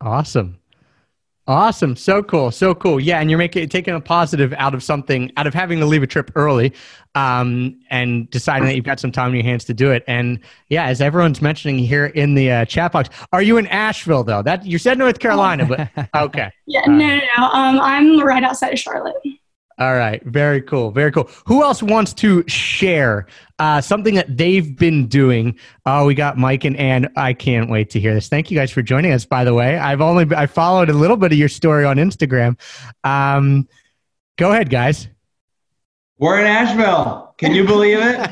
Awesome. 0.00 0.58
Awesome. 1.48 1.94
So 1.94 2.24
cool. 2.24 2.50
So 2.50 2.74
cool. 2.74 2.98
Yeah. 2.98 3.20
And 3.20 3.30
you're 3.30 3.38
making 3.38 3.68
taking 3.68 3.94
a 3.94 4.00
positive 4.00 4.52
out 4.54 4.74
of 4.74 4.82
something, 4.82 5.30
out 5.36 5.46
of 5.46 5.54
having 5.54 5.78
to 5.78 5.86
leave 5.86 6.02
a 6.02 6.06
trip 6.06 6.32
early 6.34 6.72
um, 7.14 7.80
and 7.88 8.28
deciding 8.30 8.66
that 8.66 8.74
you've 8.74 8.84
got 8.84 8.98
some 8.98 9.12
time 9.12 9.30
in 9.30 9.36
your 9.36 9.44
hands 9.44 9.64
to 9.66 9.74
do 9.74 9.92
it. 9.92 10.02
And 10.08 10.40
yeah, 10.70 10.86
as 10.86 11.00
everyone's 11.00 11.40
mentioning 11.40 11.78
here 11.78 12.06
in 12.06 12.34
the 12.34 12.50
uh, 12.50 12.64
chat 12.64 12.90
box, 12.90 13.10
are 13.32 13.42
you 13.42 13.58
in 13.58 13.68
Asheville 13.68 14.24
though? 14.24 14.42
That 14.42 14.66
you 14.66 14.78
said 14.78 14.98
North 14.98 15.20
Carolina, 15.20 15.66
but 15.66 16.08
okay. 16.16 16.50
Yeah, 16.66 16.84
no, 16.86 16.96
no, 16.96 17.20
no. 17.38 17.44
Um, 17.44 17.80
I'm 17.80 18.20
right 18.20 18.42
outside 18.42 18.72
of 18.72 18.78
Charlotte. 18.80 19.14
All 19.78 19.94
right. 19.94 20.24
Very 20.24 20.62
cool. 20.62 20.90
Very 20.90 21.12
cool. 21.12 21.28
Who 21.44 21.62
else 21.62 21.82
wants 21.82 22.14
to 22.14 22.42
share 22.48 23.26
uh, 23.58 23.82
something 23.82 24.14
that 24.14 24.34
they've 24.34 24.74
been 24.74 25.06
doing? 25.06 25.58
Oh, 25.84 26.06
we 26.06 26.14
got 26.14 26.38
Mike 26.38 26.64
and 26.64 26.74
Ann. 26.78 27.12
I 27.14 27.34
can't 27.34 27.68
wait 27.68 27.90
to 27.90 28.00
hear 28.00 28.14
this. 28.14 28.28
Thank 28.28 28.50
you 28.50 28.56
guys 28.56 28.70
for 28.70 28.80
joining 28.80 29.12
us, 29.12 29.26
by 29.26 29.44
the 29.44 29.52
way. 29.52 29.76
I've 29.76 30.00
only, 30.00 30.34
I 30.34 30.46
followed 30.46 30.88
a 30.88 30.94
little 30.94 31.18
bit 31.18 31.32
of 31.32 31.38
your 31.38 31.50
story 31.50 31.84
on 31.84 31.98
Instagram. 31.98 32.58
Um, 33.04 33.68
go 34.38 34.52
ahead, 34.52 34.70
guys. 34.70 35.08
We're 36.18 36.40
in 36.40 36.46
Asheville. 36.46 37.34
Can 37.36 37.54
you 37.54 37.66
believe 37.66 37.98
it? 38.00 38.16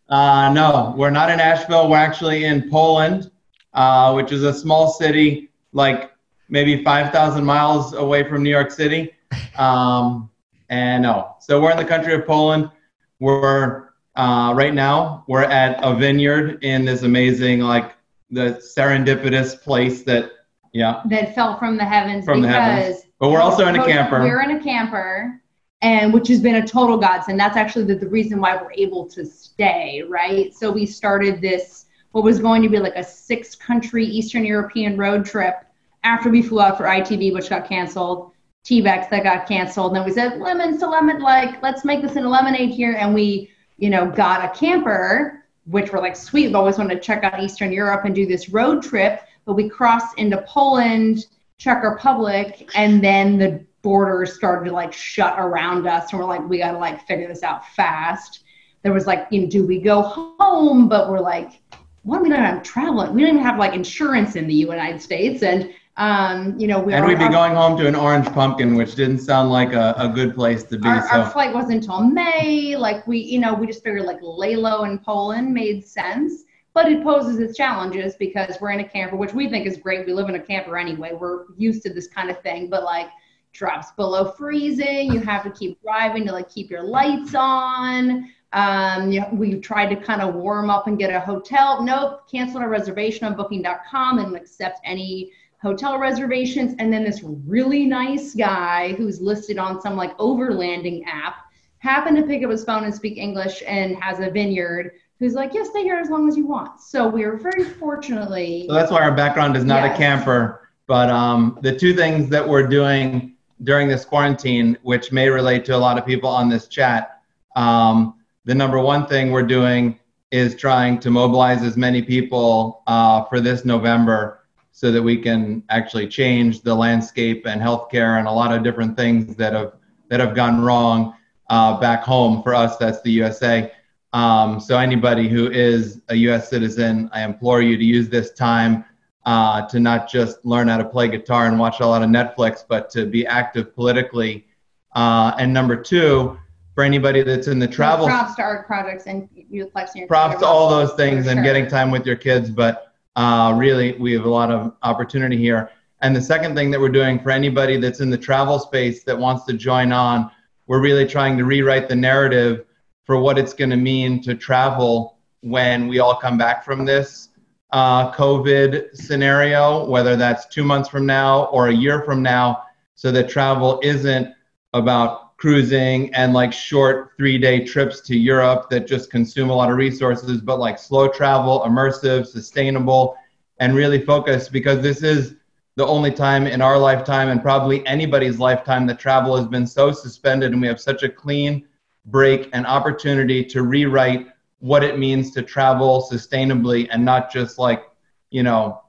uh, 0.08 0.52
no, 0.54 0.94
we're 0.96 1.10
not 1.10 1.30
in 1.30 1.40
Asheville. 1.40 1.90
We're 1.90 1.98
actually 1.98 2.44
in 2.44 2.70
Poland, 2.70 3.30
uh, 3.74 4.14
which 4.14 4.32
is 4.32 4.44
a 4.44 4.54
small 4.54 4.90
city 4.90 5.50
like 5.74 6.11
maybe 6.52 6.84
5,000 6.84 7.44
miles 7.44 7.94
away 7.94 8.28
from 8.28 8.44
New 8.44 8.50
York 8.50 8.70
City. 8.70 9.14
Um, 9.56 10.30
and 10.68 11.02
no, 11.02 11.34
so 11.40 11.60
we're 11.60 11.72
in 11.72 11.78
the 11.78 11.84
country 11.84 12.14
of 12.14 12.26
Poland. 12.26 12.70
We're 13.18 13.88
uh, 14.14 14.52
right 14.54 14.74
now 14.74 15.24
we're 15.26 15.42
at 15.42 15.82
a 15.82 15.94
vineyard 15.94 16.62
in 16.62 16.84
this 16.84 17.02
amazing 17.02 17.60
like 17.60 17.94
the 18.30 18.62
serendipitous 18.76 19.58
place 19.60 20.02
that 20.02 20.30
yeah 20.74 21.02
that 21.06 21.34
fell 21.34 21.58
from 21.58 21.78
the 21.78 21.84
heavens 21.84 22.24
from 22.24 22.42
because 22.42 22.54
the 22.54 22.60
heavens. 22.60 23.06
But 23.18 23.30
we're 23.30 23.40
also 23.40 23.66
in 23.68 23.76
a 23.76 23.84
camper. 23.84 24.20
We're 24.20 24.42
in 24.42 24.56
a 24.56 24.62
camper, 24.62 25.40
and 25.80 26.12
which 26.12 26.28
has 26.28 26.40
been 26.40 26.56
a 26.56 26.66
total 26.66 26.98
godsend. 26.98 27.38
That's 27.40 27.56
actually 27.56 27.84
the, 27.84 27.94
the 27.94 28.08
reason 28.08 28.40
why 28.40 28.56
we're 28.56 28.72
able 28.72 29.06
to 29.08 29.24
stay, 29.24 30.02
right? 30.08 30.54
So 30.54 30.70
we 30.70 30.84
started 30.84 31.40
this 31.40 31.86
what 32.10 32.24
was 32.24 32.38
going 32.38 32.62
to 32.62 32.68
be 32.68 32.78
like 32.78 32.96
a 32.96 33.04
six 33.04 33.54
country 33.54 34.04
Eastern 34.04 34.44
European 34.44 34.98
road 34.98 35.24
trip 35.24 35.64
after 36.04 36.30
we 36.30 36.42
flew 36.42 36.60
out 36.60 36.76
for 36.76 36.84
ITB, 36.84 37.32
which 37.32 37.48
got 37.48 37.68
canceled, 37.68 38.32
TBEX 38.64 39.10
that 39.10 39.24
got 39.24 39.46
canceled. 39.46 39.92
And 39.92 39.96
then 39.96 40.04
we 40.04 40.12
said, 40.12 40.40
lemons 40.40 40.78
to 40.80 40.88
lemon, 40.88 41.20
like, 41.20 41.62
let's 41.62 41.84
make 41.84 42.02
this 42.02 42.16
into 42.16 42.28
lemonade 42.28 42.70
here. 42.70 42.96
And 42.98 43.14
we, 43.14 43.50
you 43.78 43.90
know, 43.90 44.10
got 44.10 44.44
a 44.44 44.58
camper, 44.58 45.44
which 45.66 45.92
we're 45.92 46.00
like, 46.00 46.16
sweet, 46.16 46.46
we've 46.46 46.56
always 46.56 46.78
wanted 46.78 46.94
to 46.94 47.00
check 47.00 47.24
out 47.24 47.42
Eastern 47.42 47.72
Europe 47.72 48.04
and 48.04 48.14
do 48.14 48.26
this 48.26 48.48
road 48.48 48.82
trip. 48.82 49.22
But 49.44 49.54
we 49.54 49.68
crossed 49.68 50.18
into 50.18 50.42
Poland, 50.42 51.26
Czech 51.58 51.82
Republic, 51.82 52.70
and 52.74 53.02
then 53.02 53.38
the 53.38 53.64
borders 53.82 54.34
started 54.34 54.68
to 54.68 54.74
like 54.74 54.92
shut 54.92 55.34
around 55.38 55.86
us. 55.88 56.12
And 56.12 56.20
we're 56.20 56.26
like, 56.26 56.48
we 56.48 56.58
got 56.58 56.72
to 56.72 56.78
like 56.78 57.04
figure 57.06 57.26
this 57.26 57.42
out 57.42 57.66
fast. 57.70 58.44
There 58.82 58.92
was 58.92 59.06
like, 59.06 59.26
you 59.30 59.42
know, 59.42 59.46
do 59.48 59.66
we 59.66 59.80
go 59.80 60.02
home? 60.02 60.88
But 60.88 61.10
we're 61.10 61.20
like, 61.20 61.60
what? 62.02 62.22
We 62.22 62.28
don't 62.28 62.38
have 62.38 62.62
traveling. 62.62 63.14
We 63.14 63.22
don't 63.22 63.34
even 63.34 63.42
have 63.44 63.58
like 63.58 63.74
insurance 63.74 64.36
in 64.36 64.46
the 64.46 64.54
United 64.54 65.00
States. 65.00 65.42
And 65.42 65.72
um, 66.02 66.58
you 66.58 66.66
know, 66.66 66.80
we 66.80 66.94
and 66.94 67.06
we'd 67.06 67.18
be 67.18 67.24
our, 67.26 67.30
going 67.30 67.54
home 67.54 67.78
to 67.78 67.86
an 67.86 67.94
orange 67.94 68.26
pumpkin, 68.32 68.74
which 68.74 68.96
didn't 68.96 69.20
sound 69.20 69.50
like 69.50 69.72
a, 69.72 69.94
a 69.96 70.08
good 70.08 70.34
place 70.34 70.64
to 70.64 70.76
be. 70.76 70.88
our, 70.88 71.08
so 71.08 71.20
our 71.20 71.30
flight 71.30 71.54
wasn't 71.54 71.74
until 71.74 72.02
May. 72.02 72.74
Like 72.74 73.06
we, 73.06 73.18
you 73.18 73.38
know, 73.38 73.54
we 73.54 73.68
just 73.68 73.84
figured 73.84 74.02
like 74.02 74.18
lay 74.20 74.56
low 74.56 74.82
in 74.82 74.98
Poland 74.98 75.54
made 75.54 75.86
sense, 75.86 76.42
but 76.74 76.90
it 76.90 77.04
poses 77.04 77.38
its 77.38 77.56
challenges 77.56 78.16
because 78.16 78.56
we're 78.60 78.72
in 78.72 78.80
a 78.80 78.88
camper, 78.88 79.14
which 79.14 79.32
we 79.32 79.48
think 79.48 79.64
is 79.64 79.76
great. 79.76 80.04
We 80.04 80.12
live 80.12 80.28
in 80.28 80.34
a 80.34 80.40
camper 80.40 80.76
anyway. 80.76 81.12
We're 81.12 81.44
used 81.56 81.84
to 81.84 81.94
this 81.94 82.08
kind 82.08 82.30
of 82.30 82.42
thing, 82.42 82.68
but 82.68 82.82
like 82.82 83.06
drops 83.52 83.92
below 83.92 84.32
freezing. 84.32 85.12
You 85.12 85.20
have 85.20 85.44
to 85.44 85.50
keep 85.50 85.80
driving 85.82 86.26
to 86.26 86.32
like 86.32 86.48
keep 86.48 86.68
your 86.68 86.82
lights 86.82 87.36
on. 87.36 88.28
Um, 88.52 89.12
you 89.12 89.20
know, 89.20 89.28
we 89.32 89.60
tried 89.60 89.94
to 89.94 89.96
kind 89.96 90.20
of 90.20 90.34
warm 90.34 90.68
up 90.68 90.88
and 90.88 90.98
get 90.98 91.14
a 91.14 91.20
hotel. 91.20 91.80
Nope, 91.80 92.28
canceled 92.28 92.64
our 92.64 92.68
reservation 92.68 93.24
on 93.24 93.36
Booking.com 93.36 94.18
and 94.18 94.34
accept 94.34 94.80
any 94.84 95.30
hotel 95.62 95.96
reservations. 95.96 96.74
And 96.78 96.92
then 96.92 97.04
this 97.04 97.22
really 97.22 97.86
nice 97.86 98.34
guy 98.34 98.94
who's 98.94 99.20
listed 99.20 99.58
on 99.58 99.80
some 99.80 99.96
like 99.96 100.16
overlanding 100.18 101.06
app 101.06 101.36
happened 101.78 102.16
to 102.16 102.24
pick 102.24 102.42
up 102.44 102.50
his 102.50 102.64
phone 102.64 102.84
and 102.84 102.94
speak 102.94 103.16
English 103.16 103.62
and 103.66 103.96
has 104.02 104.18
a 104.18 104.28
vineyard 104.28 104.92
who's 105.20 105.34
like, 105.34 105.54
yeah, 105.54 105.62
stay 105.62 105.84
here 105.84 105.96
as 105.96 106.10
long 106.10 106.28
as 106.28 106.36
you 106.36 106.46
want. 106.46 106.80
So 106.80 107.08
we 107.08 107.22
are 107.22 107.36
very 107.36 107.64
fortunately. 107.64 108.66
So 108.68 108.74
that's 108.74 108.90
why 108.90 109.02
our 109.02 109.14
background 109.14 109.56
is 109.56 109.64
not 109.64 109.84
Yes. 109.84 109.94
a 109.94 109.98
camper. 109.98 110.68
But 110.88 111.08
um, 111.10 111.58
the 111.62 111.76
two 111.76 111.94
things 111.94 112.28
that 112.30 112.46
we're 112.46 112.66
doing 112.66 113.36
during 113.62 113.86
this 113.86 114.04
quarantine, 114.04 114.76
which 114.82 115.12
may 115.12 115.28
relate 115.28 115.64
to 115.66 115.76
a 115.76 115.78
lot 115.78 115.96
of 115.96 116.04
people 116.04 116.28
on 116.28 116.48
this 116.48 116.66
chat, 116.66 117.20
um, 117.54 118.14
the 118.44 118.54
number 118.54 118.80
one 118.80 119.06
thing 119.06 119.30
we're 119.30 119.44
doing 119.44 120.00
is 120.32 120.56
trying 120.56 120.98
to 120.98 121.10
mobilize 121.10 121.62
as 121.62 121.76
many 121.76 122.02
people 122.02 122.82
uh, 122.88 123.22
for 123.26 123.38
this 123.40 123.64
November 123.64 124.41
so 124.72 124.90
that 124.90 125.02
we 125.02 125.16
can 125.16 125.62
actually 125.68 126.08
change 126.08 126.62
the 126.62 126.74
landscape 126.74 127.46
and 127.46 127.60
healthcare 127.60 128.18
and 128.18 128.26
a 128.26 128.32
lot 128.32 128.52
of 128.52 128.64
different 128.64 128.96
things 128.96 129.36
that 129.36 129.52
have 129.52 129.74
that 130.08 130.18
have 130.18 130.34
gone 130.34 130.60
wrong 130.60 131.14
uh, 131.50 131.78
back 131.78 132.02
home 132.02 132.42
for 132.42 132.54
us. 132.54 132.76
That's 132.78 133.00
the 133.02 133.12
USA. 133.12 133.70
Um, 134.12 134.60
so 134.60 134.78
anybody 134.78 135.28
who 135.28 135.50
is 135.50 136.02
a 136.08 136.14
U.S. 136.16 136.50
citizen, 136.50 137.08
I 137.12 137.22
implore 137.22 137.62
you 137.62 137.76
to 137.78 137.84
use 137.84 138.08
this 138.08 138.32
time 138.32 138.84
uh, 139.24 139.66
to 139.68 139.80
not 139.80 140.08
just 140.08 140.44
learn 140.44 140.68
how 140.68 140.76
to 140.76 140.84
play 140.84 141.08
guitar 141.08 141.46
and 141.46 141.58
watch 141.58 141.80
a 141.80 141.86
lot 141.86 142.02
of 142.02 142.10
Netflix, 142.10 142.64
but 142.66 142.90
to 142.90 143.06
be 143.06 143.26
active 143.26 143.74
politically. 143.74 144.46
Uh, 144.94 145.32
and 145.38 145.52
number 145.52 145.76
two, 145.76 146.38
for 146.74 146.84
anybody 146.84 147.22
that's 147.22 147.48
in 147.48 147.58
the 147.58 147.68
travel, 147.68 148.06
props 148.06 148.34
to 148.36 148.42
art 148.42 148.66
projects 148.66 149.06
and 149.06 149.28
youth 149.34 149.70
Flex. 149.72 149.92
props 150.08 150.40
to 150.40 150.46
all 150.46 150.68
those 150.68 150.92
things 150.94 151.26
for 151.26 151.32
and 151.32 151.44
getting 151.44 151.66
time 151.66 151.90
with 151.90 152.06
your 152.06 152.16
kids. 152.16 152.50
But 152.50 152.91
uh, 153.16 153.54
really, 153.56 153.92
we 153.98 154.12
have 154.12 154.24
a 154.24 154.30
lot 154.30 154.50
of 154.50 154.74
opportunity 154.82 155.36
here. 155.36 155.70
And 156.00 156.16
the 156.16 156.20
second 156.20 156.54
thing 156.54 156.70
that 156.70 156.80
we're 156.80 156.88
doing 156.88 157.20
for 157.20 157.30
anybody 157.30 157.76
that's 157.76 158.00
in 158.00 158.10
the 158.10 158.18
travel 158.18 158.58
space 158.58 159.04
that 159.04 159.16
wants 159.16 159.44
to 159.44 159.52
join 159.52 159.92
on, 159.92 160.30
we're 160.66 160.80
really 160.80 161.06
trying 161.06 161.36
to 161.38 161.44
rewrite 161.44 161.88
the 161.88 161.96
narrative 161.96 162.64
for 163.04 163.20
what 163.20 163.38
it's 163.38 163.52
going 163.52 163.70
to 163.70 163.76
mean 163.76 164.22
to 164.22 164.34
travel 164.34 165.18
when 165.42 165.88
we 165.88 165.98
all 165.98 166.16
come 166.16 166.38
back 166.38 166.64
from 166.64 166.84
this 166.84 167.28
uh, 167.72 168.12
COVID 168.12 168.94
scenario, 168.94 169.88
whether 169.88 170.16
that's 170.16 170.46
two 170.46 170.64
months 170.64 170.88
from 170.88 171.06
now 171.06 171.44
or 171.46 171.68
a 171.68 171.74
year 171.74 172.02
from 172.02 172.22
now, 172.22 172.64
so 172.94 173.10
that 173.10 173.28
travel 173.28 173.80
isn't 173.82 174.34
about 174.74 175.31
cruising 175.42 176.14
and 176.14 176.32
like 176.32 176.52
short 176.52 177.14
three 177.16 177.36
day 177.36 177.64
trips 177.64 178.00
to 178.00 178.16
Europe 178.16 178.70
that 178.70 178.86
just 178.86 179.10
consume 179.10 179.50
a 179.50 179.52
lot 179.52 179.68
of 179.68 179.76
resources, 179.76 180.40
but 180.40 180.60
like 180.60 180.78
slow 180.78 181.08
travel, 181.08 181.64
immersive, 181.66 182.24
sustainable, 182.28 183.16
and 183.58 183.74
really 183.74 184.00
focused 184.04 184.52
because 184.52 184.80
this 184.80 185.02
is 185.02 185.34
the 185.74 185.84
only 185.84 186.12
time 186.12 186.46
in 186.46 186.62
our 186.62 186.78
lifetime 186.78 187.28
and 187.28 187.42
probably 187.42 187.84
anybody's 187.88 188.38
lifetime 188.38 188.86
that 188.86 189.00
travel 189.00 189.36
has 189.36 189.48
been 189.48 189.66
so 189.66 189.90
suspended 189.90 190.52
and 190.52 190.60
we 190.60 190.68
have 190.68 190.80
such 190.80 191.02
a 191.02 191.08
clean 191.08 191.66
break 192.06 192.48
and 192.52 192.64
opportunity 192.64 193.44
to 193.44 193.64
rewrite 193.64 194.28
what 194.60 194.84
it 194.84 194.96
means 194.96 195.32
to 195.32 195.42
travel 195.42 196.06
sustainably 196.08 196.86
and 196.92 197.04
not 197.04 197.32
just 197.32 197.58
like 197.58 197.82
you 198.30 198.44
know 198.44 198.80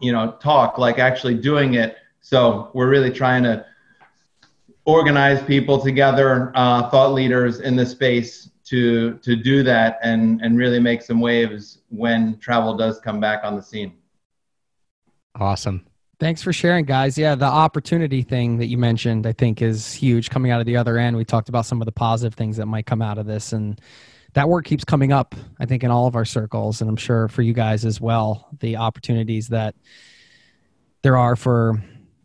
you 0.00 0.10
know 0.10 0.38
talk 0.40 0.78
like 0.78 0.98
actually 0.98 1.34
doing 1.34 1.74
it. 1.74 1.98
So 2.22 2.70
we're 2.72 2.88
really 2.88 3.10
trying 3.10 3.42
to 3.42 3.66
organize 4.84 5.42
people 5.42 5.80
together 5.80 6.52
uh, 6.54 6.88
thought 6.90 7.12
leaders 7.12 7.60
in 7.60 7.76
the 7.76 7.86
space 7.86 8.50
to 8.64 9.14
to 9.18 9.36
do 9.36 9.62
that 9.62 9.98
and 10.02 10.40
and 10.40 10.56
really 10.56 10.80
make 10.80 11.02
some 11.02 11.20
waves 11.20 11.78
when 11.88 12.38
travel 12.38 12.76
does 12.76 13.00
come 13.00 13.20
back 13.20 13.44
on 13.44 13.56
the 13.56 13.62
scene 13.62 13.92
Awesome. 15.34 15.86
Thanks 16.20 16.42
for 16.42 16.52
sharing, 16.52 16.84
guys. 16.84 17.18
Yeah, 17.18 17.34
the 17.34 17.46
opportunity 17.46 18.22
thing 18.22 18.58
that 18.58 18.66
you 18.66 18.78
mentioned, 18.78 19.26
I 19.26 19.32
think, 19.32 19.60
is 19.60 19.92
huge. 19.92 20.30
Coming 20.30 20.52
out 20.52 20.60
of 20.60 20.66
the 20.66 20.76
other 20.76 20.98
end, 20.98 21.16
we 21.16 21.24
talked 21.24 21.48
about 21.48 21.66
some 21.66 21.82
of 21.82 21.86
the 21.86 21.92
positive 21.92 22.34
things 22.34 22.58
that 22.58 22.66
might 22.66 22.86
come 22.86 23.02
out 23.02 23.18
of 23.18 23.26
this, 23.26 23.52
and 23.52 23.80
that 24.34 24.48
work 24.48 24.64
keeps 24.64 24.84
coming 24.84 25.12
up. 25.12 25.34
I 25.58 25.66
think 25.66 25.82
in 25.82 25.90
all 25.90 26.06
of 26.06 26.14
our 26.14 26.24
circles, 26.24 26.80
and 26.80 26.88
I'm 26.88 26.96
sure 26.96 27.28
for 27.28 27.42
you 27.42 27.52
guys 27.52 27.84
as 27.84 28.00
well, 28.00 28.48
the 28.60 28.76
opportunities 28.76 29.48
that 29.48 29.74
there 31.02 31.16
are 31.16 31.34
for 31.34 31.82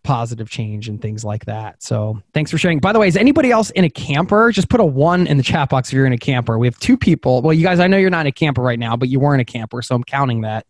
positive 0.07 0.49
change 0.49 0.87
and 0.87 1.01
things 1.01 1.25
like 1.25 1.43
that. 1.45 1.83
So, 1.83 2.21
thanks 2.33 2.49
for 2.49 2.57
sharing. 2.57 2.79
By 2.79 2.93
the 2.93 2.99
way, 2.99 3.09
is 3.09 3.17
anybody 3.17 3.51
else 3.51 3.71
in 3.71 3.83
a 3.83 3.89
camper? 3.89 4.51
Just 4.51 4.69
put 4.69 4.79
a 4.79 4.85
one 4.85 5.27
in 5.27 5.35
the 5.35 5.43
chat 5.43 5.69
box 5.69 5.89
if 5.89 5.93
you're 5.93 6.05
in 6.05 6.13
a 6.13 6.17
camper. 6.17 6.57
We 6.57 6.65
have 6.65 6.79
two 6.79 6.97
people. 6.97 7.41
Well, 7.41 7.53
you 7.53 7.61
guys, 7.63 7.81
I 7.81 7.87
know 7.87 7.97
you're 7.97 8.09
not 8.09 8.21
in 8.21 8.27
a 8.27 8.31
camper 8.31 8.61
right 8.61 8.79
now, 8.79 8.95
but 8.95 9.09
you 9.09 9.19
were 9.19 9.33
in 9.33 9.41
a 9.41 9.45
camper, 9.45 9.81
so 9.81 9.95
I'm 9.95 10.05
counting 10.05 10.41
that 10.41 10.65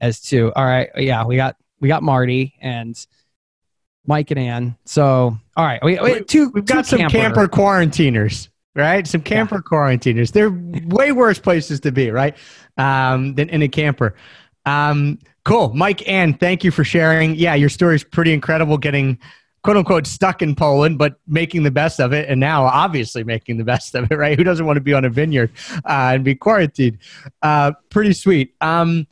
as 0.00 0.20
two. 0.20 0.52
All 0.56 0.64
right, 0.64 0.90
yeah, 0.96 1.24
we 1.24 1.36
got 1.36 1.56
we 1.78 1.86
got 1.86 2.02
Marty 2.02 2.54
and 2.60 2.96
Mike 4.06 4.32
and 4.32 4.40
Ann. 4.40 4.76
So, 4.86 5.38
all 5.56 5.64
right, 5.64 5.82
we, 5.84 5.98
we 6.00 6.24
two. 6.24 6.50
We've 6.50 6.66
got 6.66 6.84
two 6.84 6.98
some 6.98 7.08
camper 7.08 7.46
quarantiners, 7.46 8.48
right? 8.74 9.06
Some 9.06 9.22
camper 9.22 9.62
quarantiners. 9.62 10.32
They're 10.32 10.50
way 10.50 11.12
worse 11.12 11.38
places 11.38 11.78
to 11.80 11.92
be, 11.92 12.10
right? 12.10 12.36
Um, 12.76 13.36
than 13.36 13.48
in 13.50 13.62
a 13.62 13.68
camper. 13.68 14.16
Um, 14.66 15.20
Cool. 15.44 15.72
Mike 15.74 16.06
Ann, 16.08 16.34
thank 16.34 16.64
you 16.64 16.70
for 16.70 16.84
sharing. 16.84 17.34
Yeah, 17.34 17.54
your 17.54 17.68
story 17.68 17.94
is 17.94 18.04
pretty 18.04 18.32
incredible 18.32 18.76
getting 18.78 19.18
quote 19.62 19.76
unquote 19.76 20.06
stuck 20.06 20.42
in 20.42 20.54
Poland, 20.54 20.98
but 20.98 21.16
making 21.26 21.62
the 21.62 21.70
best 21.70 22.00
of 22.00 22.12
it. 22.12 22.28
And 22.28 22.40
now 22.40 22.64
obviously 22.64 23.24
making 23.24 23.58
the 23.58 23.64
best 23.64 23.94
of 23.94 24.10
it, 24.10 24.14
right? 24.14 24.36
Who 24.36 24.44
doesn't 24.44 24.66
want 24.66 24.76
to 24.76 24.80
be 24.82 24.92
on 24.92 25.04
a 25.04 25.10
vineyard 25.10 25.50
uh, 25.84 26.12
and 26.14 26.24
be 26.24 26.34
quarantined? 26.34 26.98
Uh, 27.42 27.72
pretty 27.88 28.12
sweet. 28.12 28.54
Um, 28.60 29.06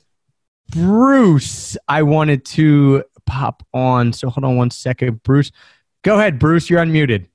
Bruce, 0.71 1.77
I 1.89 2.03
wanted 2.03 2.45
to 2.47 3.05
pop 3.27 3.67
on. 3.73 4.13
So 4.13 4.29
hold 4.29 4.45
on 4.45 4.57
one 4.57 4.71
second. 4.71 5.23
Bruce, 5.23 5.51
go 6.03 6.19
ahead. 6.19 6.39
Bruce, 6.39 6.69
you're 6.69 6.81
unmuted. 6.81 7.29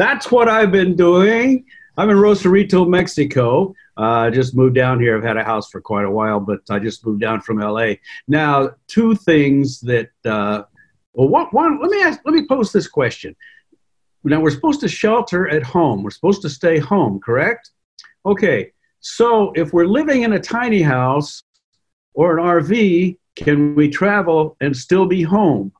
That's 0.00 0.32
what 0.32 0.48
I've 0.48 0.72
been 0.72 0.96
doing. 0.96 1.66
I'm 1.98 2.08
in 2.08 2.16
Rosarito, 2.16 2.86
Mexico. 2.86 3.74
I 3.98 4.28
uh, 4.28 4.30
just 4.30 4.56
moved 4.56 4.74
down 4.74 4.98
here. 4.98 5.14
I've 5.14 5.22
had 5.22 5.36
a 5.36 5.44
house 5.44 5.68
for 5.68 5.82
quite 5.82 6.06
a 6.06 6.10
while, 6.10 6.40
but 6.40 6.60
I 6.70 6.78
just 6.78 7.04
moved 7.04 7.20
down 7.20 7.42
from 7.42 7.58
LA. 7.58 7.96
Now, 8.26 8.70
two 8.86 9.14
things 9.14 9.78
that, 9.80 10.08
uh, 10.24 10.62
well, 11.12 11.48
one, 11.50 11.82
let 11.82 11.90
me 11.90 12.02
ask, 12.02 12.18
let 12.24 12.34
me 12.34 12.46
pose 12.48 12.72
this 12.72 12.88
question. 12.88 13.36
Now, 14.24 14.40
we're 14.40 14.52
supposed 14.52 14.80
to 14.80 14.88
shelter 14.88 15.50
at 15.50 15.62
home. 15.62 16.02
We're 16.02 16.12
supposed 16.12 16.40
to 16.42 16.48
stay 16.48 16.78
home, 16.78 17.20
correct? 17.20 17.68
Okay, 18.24 18.72
so 19.00 19.52
if 19.54 19.74
we're 19.74 19.84
living 19.84 20.22
in 20.22 20.32
a 20.32 20.40
tiny 20.40 20.80
house 20.80 21.42
or 22.14 22.38
an 22.38 22.42
RV, 22.42 23.18
can 23.36 23.74
we 23.74 23.90
travel 23.90 24.56
and 24.62 24.74
still 24.74 25.04
be 25.04 25.22
home? 25.22 25.74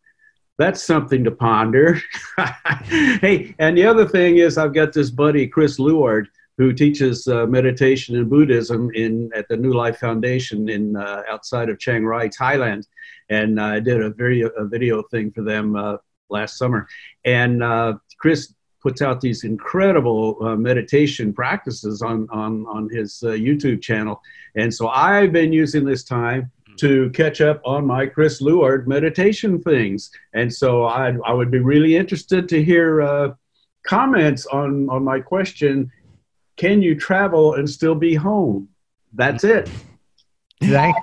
That's 0.61 0.83
something 0.83 1.25
to 1.25 1.31
ponder. 1.31 1.99
hey, 2.85 3.55
and 3.59 3.79
the 3.79 3.87
other 3.87 4.07
thing 4.07 4.37
is, 4.37 4.59
I've 4.59 4.75
got 4.75 4.93
this 4.93 5.11
buddy, 5.11 5.47
Chris 5.47 5.79
Leward, 5.79 6.29
who 6.59 6.75
teaches 6.75 7.27
uh, 7.27 7.47
meditation 7.47 8.15
and 8.17 8.29
Buddhism 8.29 8.91
in 8.95 9.31
at 9.35 9.49
the 9.49 9.57
New 9.57 9.73
Life 9.73 9.99
Foundation 9.99 10.69
in 10.69 10.97
uh, 10.97 11.23
outside 11.31 11.71
of 11.71 11.79
Chiang 11.79 12.05
Rai, 12.05 12.29
Thailand, 12.29 12.87
and 13.31 13.59
uh, 13.59 13.65
I 13.65 13.81
did 13.81 14.03
a 14.03 14.11
very 14.11 14.43
a 14.43 14.65
video 14.67 15.03
thing 15.05 15.31
for 15.31 15.43
them 15.43 15.77
uh, 15.77 15.97
last 16.29 16.59
summer. 16.59 16.87
And 17.25 17.63
uh, 17.63 17.95
Chris 18.19 18.53
puts 18.83 19.01
out 19.01 19.23
these 19.23 19.45
incredible 19.45 20.37
uh, 20.43 20.57
meditation 20.57 21.33
practices 21.33 22.03
on 22.03 22.29
on 22.31 22.67
on 22.67 22.91
his 22.91 23.21
YouTube 23.25 23.81
channel, 23.81 24.21
and 24.57 24.73
so 24.73 24.89
I've 24.89 25.33
been 25.33 25.55
using 25.55 25.87
this 25.87 26.05
time 26.05 26.53
to 26.81 27.11
catch 27.11 27.41
up 27.41 27.61
on 27.65 27.87
my 27.87 28.07
Chris 28.07 28.41
Leward 28.41 28.89
meditation 28.89 29.61
things. 29.61 30.11
And 30.35 30.53
so 30.53 30.85
I, 30.85 31.15
I 31.25 31.33
would 31.33 31.51
be 31.51 31.59
really 31.59 31.97
interested 31.97 32.49
to 32.49 32.63
hear 32.63 33.03
uh, 33.03 33.35
comments 33.87 34.47
on, 34.47 34.89
on 34.89 35.05
my 35.05 35.21
question 35.21 35.91
Can 36.57 36.83
you 36.83 36.95
travel 36.95 37.55
and 37.55 37.69
still 37.69 37.95
be 37.95 38.15
home? 38.15 38.69
That's 39.13 39.45
it. 39.45 39.71
Thank 40.63 40.97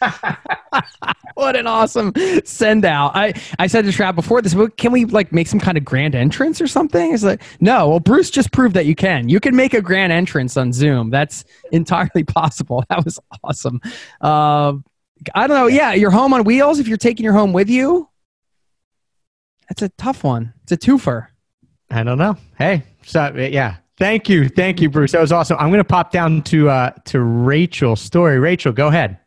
what 1.34 1.56
an 1.56 1.66
awesome 1.66 2.12
send 2.44 2.84
out. 2.84 3.12
I, 3.14 3.34
I 3.58 3.66
said 3.66 3.84
to 3.84 3.90
Trav 3.90 4.14
before 4.14 4.42
this, 4.42 4.54
but 4.54 4.76
can 4.76 4.92
we 4.92 5.04
like 5.04 5.32
make 5.32 5.46
some 5.46 5.60
kind 5.60 5.76
of 5.76 5.84
grand 5.84 6.14
entrance 6.14 6.60
or 6.60 6.66
something? 6.66 7.12
It's 7.12 7.22
like, 7.22 7.42
no, 7.60 7.88
well, 7.88 8.00
Bruce 8.00 8.30
just 8.30 8.52
proved 8.52 8.74
that 8.74 8.86
you 8.86 8.94
can. 8.94 9.28
You 9.28 9.40
can 9.40 9.56
make 9.56 9.74
a 9.74 9.82
grand 9.82 10.12
entrance 10.12 10.56
on 10.56 10.72
Zoom. 10.72 11.10
That's 11.10 11.44
entirely 11.72 12.24
possible. 12.24 12.84
That 12.88 13.04
was 13.04 13.18
awesome. 13.42 13.80
Uh, 14.20 14.74
I 15.34 15.46
don't 15.46 15.56
know. 15.56 15.66
Yeah, 15.66 15.92
you're 15.92 16.10
home 16.10 16.32
on 16.32 16.44
wheels 16.44 16.78
if 16.78 16.88
you're 16.88 16.96
taking 16.96 17.24
your 17.24 17.32
home 17.32 17.52
with 17.52 17.68
you. 17.68 18.08
That's 19.68 19.82
a 19.82 19.88
tough 19.90 20.24
one. 20.24 20.52
It's 20.64 20.72
a 20.72 20.76
twofer. 20.76 21.28
I 21.90 22.02
don't 22.02 22.18
know. 22.18 22.36
Hey, 22.58 22.82
so 23.04 23.32
yeah. 23.34 23.76
Thank 23.96 24.28
you. 24.28 24.48
Thank 24.48 24.80
you, 24.80 24.90
Bruce. 24.90 25.12
That 25.12 25.20
was 25.20 25.30
awesome. 25.30 25.56
I'm 25.60 25.68
going 25.68 25.78
to 25.78 25.84
pop 25.84 26.10
down 26.10 26.42
to 26.42 26.68
uh, 26.68 26.90
to 27.06 27.20
Rachel's 27.20 28.00
story. 28.00 28.38
Rachel, 28.40 28.72
go 28.72 28.88
ahead. 28.88 29.18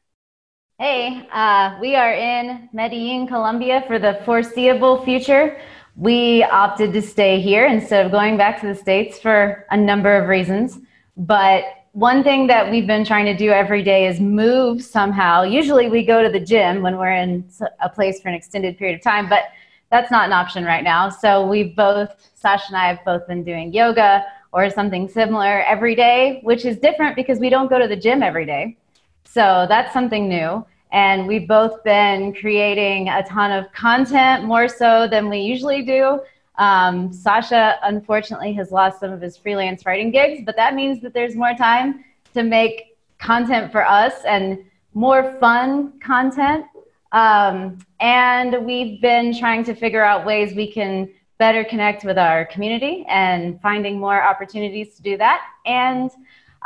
Hey, 0.79 1.27
uh, 1.31 1.75
we 1.81 1.95
are 1.95 2.13
in 2.13 2.69
Medellin, 2.71 3.25
Colombia 3.25 3.83
for 3.87 3.97
the 3.97 4.21
foreseeable 4.25 5.03
future. 5.03 5.59
We 5.95 6.43
opted 6.43 6.93
to 6.93 7.01
stay 7.01 7.41
here 7.41 7.65
instead 7.65 8.05
of 8.05 8.11
going 8.11 8.37
back 8.37 8.61
to 8.61 8.67
the 8.67 8.75
States 8.75 9.17
for 9.17 9.65
a 9.71 9.75
number 9.75 10.15
of 10.15 10.27
reasons. 10.27 10.77
But 11.17 11.63
one 11.93 12.23
thing 12.23 12.45
that 12.45 12.69
we've 12.69 12.85
been 12.85 13.03
trying 13.03 13.25
to 13.25 13.35
do 13.35 13.49
every 13.49 13.81
day 13.81 14.05
is 14.05 14.19
move 14.19 14.83
somehow. 14.83 15.41
Usually 15.41 15.89
we 15.89 16.05
go 16.05 16.21
to 16.21 16.29
the 16.29 16.39
gym 16.39 16.83
when 16.83 16.99
we're 16.99 17.15
in 17.15 17.49
a 17.79 17.89
place 17.89 18.21
for 18.21 18.29
an 18.29 18.35
extended 18.35 18.77
period 18.77 18.97
of 18.97 19.01
time, 19.01 19.27
but 19.27 19.45
that's 19.89 20.11
not 20.11 20.27
an 20.27 20.33
option 20.33 20.63
right 20.63 20.83
now. 20.83 21.09
So 21.09 21.43
we've 21.43 21.75
both, 21.75 22.29
Sasha 22.35 22.65
and 22.67 22.77
I 22.77 22.87
have 22.89 23.03
both 23.03 23.25
been 23.25 23.43
doing 23.43 23.73
yoga 23.73 24.23
or 24.51 24.69
something 24.69 25.09
similar 25.09 25.63
every 25.63 25.95
day, 25.95 26.39
which 26.43 26.65
is 26.65 26.77
different 26.77 27.15
because 27.15 27.39
we 27.39 27.49
don't 27.49 27.67
go 27.67 27.79
to 27.79 27.87
the 27.87 27.95
gym 27.95 28.21
every 28.21 28.45
day. 28.45 28.77
So 29.37 29.67
that's 29.69 29.93
something 29.93 30.27
new. 30.27 30.65
And 30.91 31.27
we've 31.27 31.47
both 31.47 31.83
been 31.83 32.33
creating 32.33 33.09
a 33.09 33.21
ton 33.21 33.51
of 33.51 33.71
content 33.71 34.45
more 34.45 34.67
so 34.67 35.07
than 35.07 35.29
we 35.29 35.37
usually 35.37 35.83
do. 35.83 36.21
Um, 36.57 37.13
Sasha, 37.13 37.77
unfortunately, 37.83 38.53
has 38.53 38.71
lost 38.71 38.99
some 38.99 39.11
of 39.11 39.21
his 39.21 39.37
freelance 39.37 39.85
writing 39.85 40.09
gigs, 40.09 40.41
but 40.43 40.55
that 40.55 40.73
means 40.73 41.03
that 41.03 41.13
there's 41.13 41.35
more 41.35 41.53
time 41.53 42.03
to 42.33 42.41
make 42.41 42.97
content 43.19 43.71
for 43.71 43.87
us 43.87 44.25
and 44.25 44.65
more 44.95 45.37
fun 45.39 45.99
content. 45.99 46.65
Um, 47.11 47.77
and 47.99 48.65
we've 48.65 48.99
been 49.03 49.37
trying 49.37 49.63
to 49.65 49.75
figure 49.75 50.03
out 50.03 50.25
ways 50.25 50.55
we 50.55 50.71
can 50.71 51.11
better 51.37 51.63
connect 51.63 52.03
with 52.03 52.17
our 52.17 52.43
community 52.45 53.05
and 53.07 53.61
finding 53.61 53.99
more 53.99 54.19
opportunities 54.19 54.95
to 54.95 55.03
do 55.03 55.15
that. 55.17 55.43
And 55.67 56.09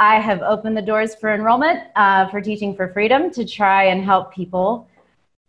I 0.01 0.19
have 0.19 0.41
opened 0.41 0.75
the 0.75 0.81
doors 0.81 1.13
for 1.13 1.31
enrollment 1.31 1.83
uh, 1.95 2.27
for 2.29 2.41
Teaching 2.41 2.75
for 2.75 2.91
Freedom 2.91 3.29
to 3.29 3.45
try 3.45 3.83
and 3.83 4.03
help 4.03 4.33
people 4.33 4.89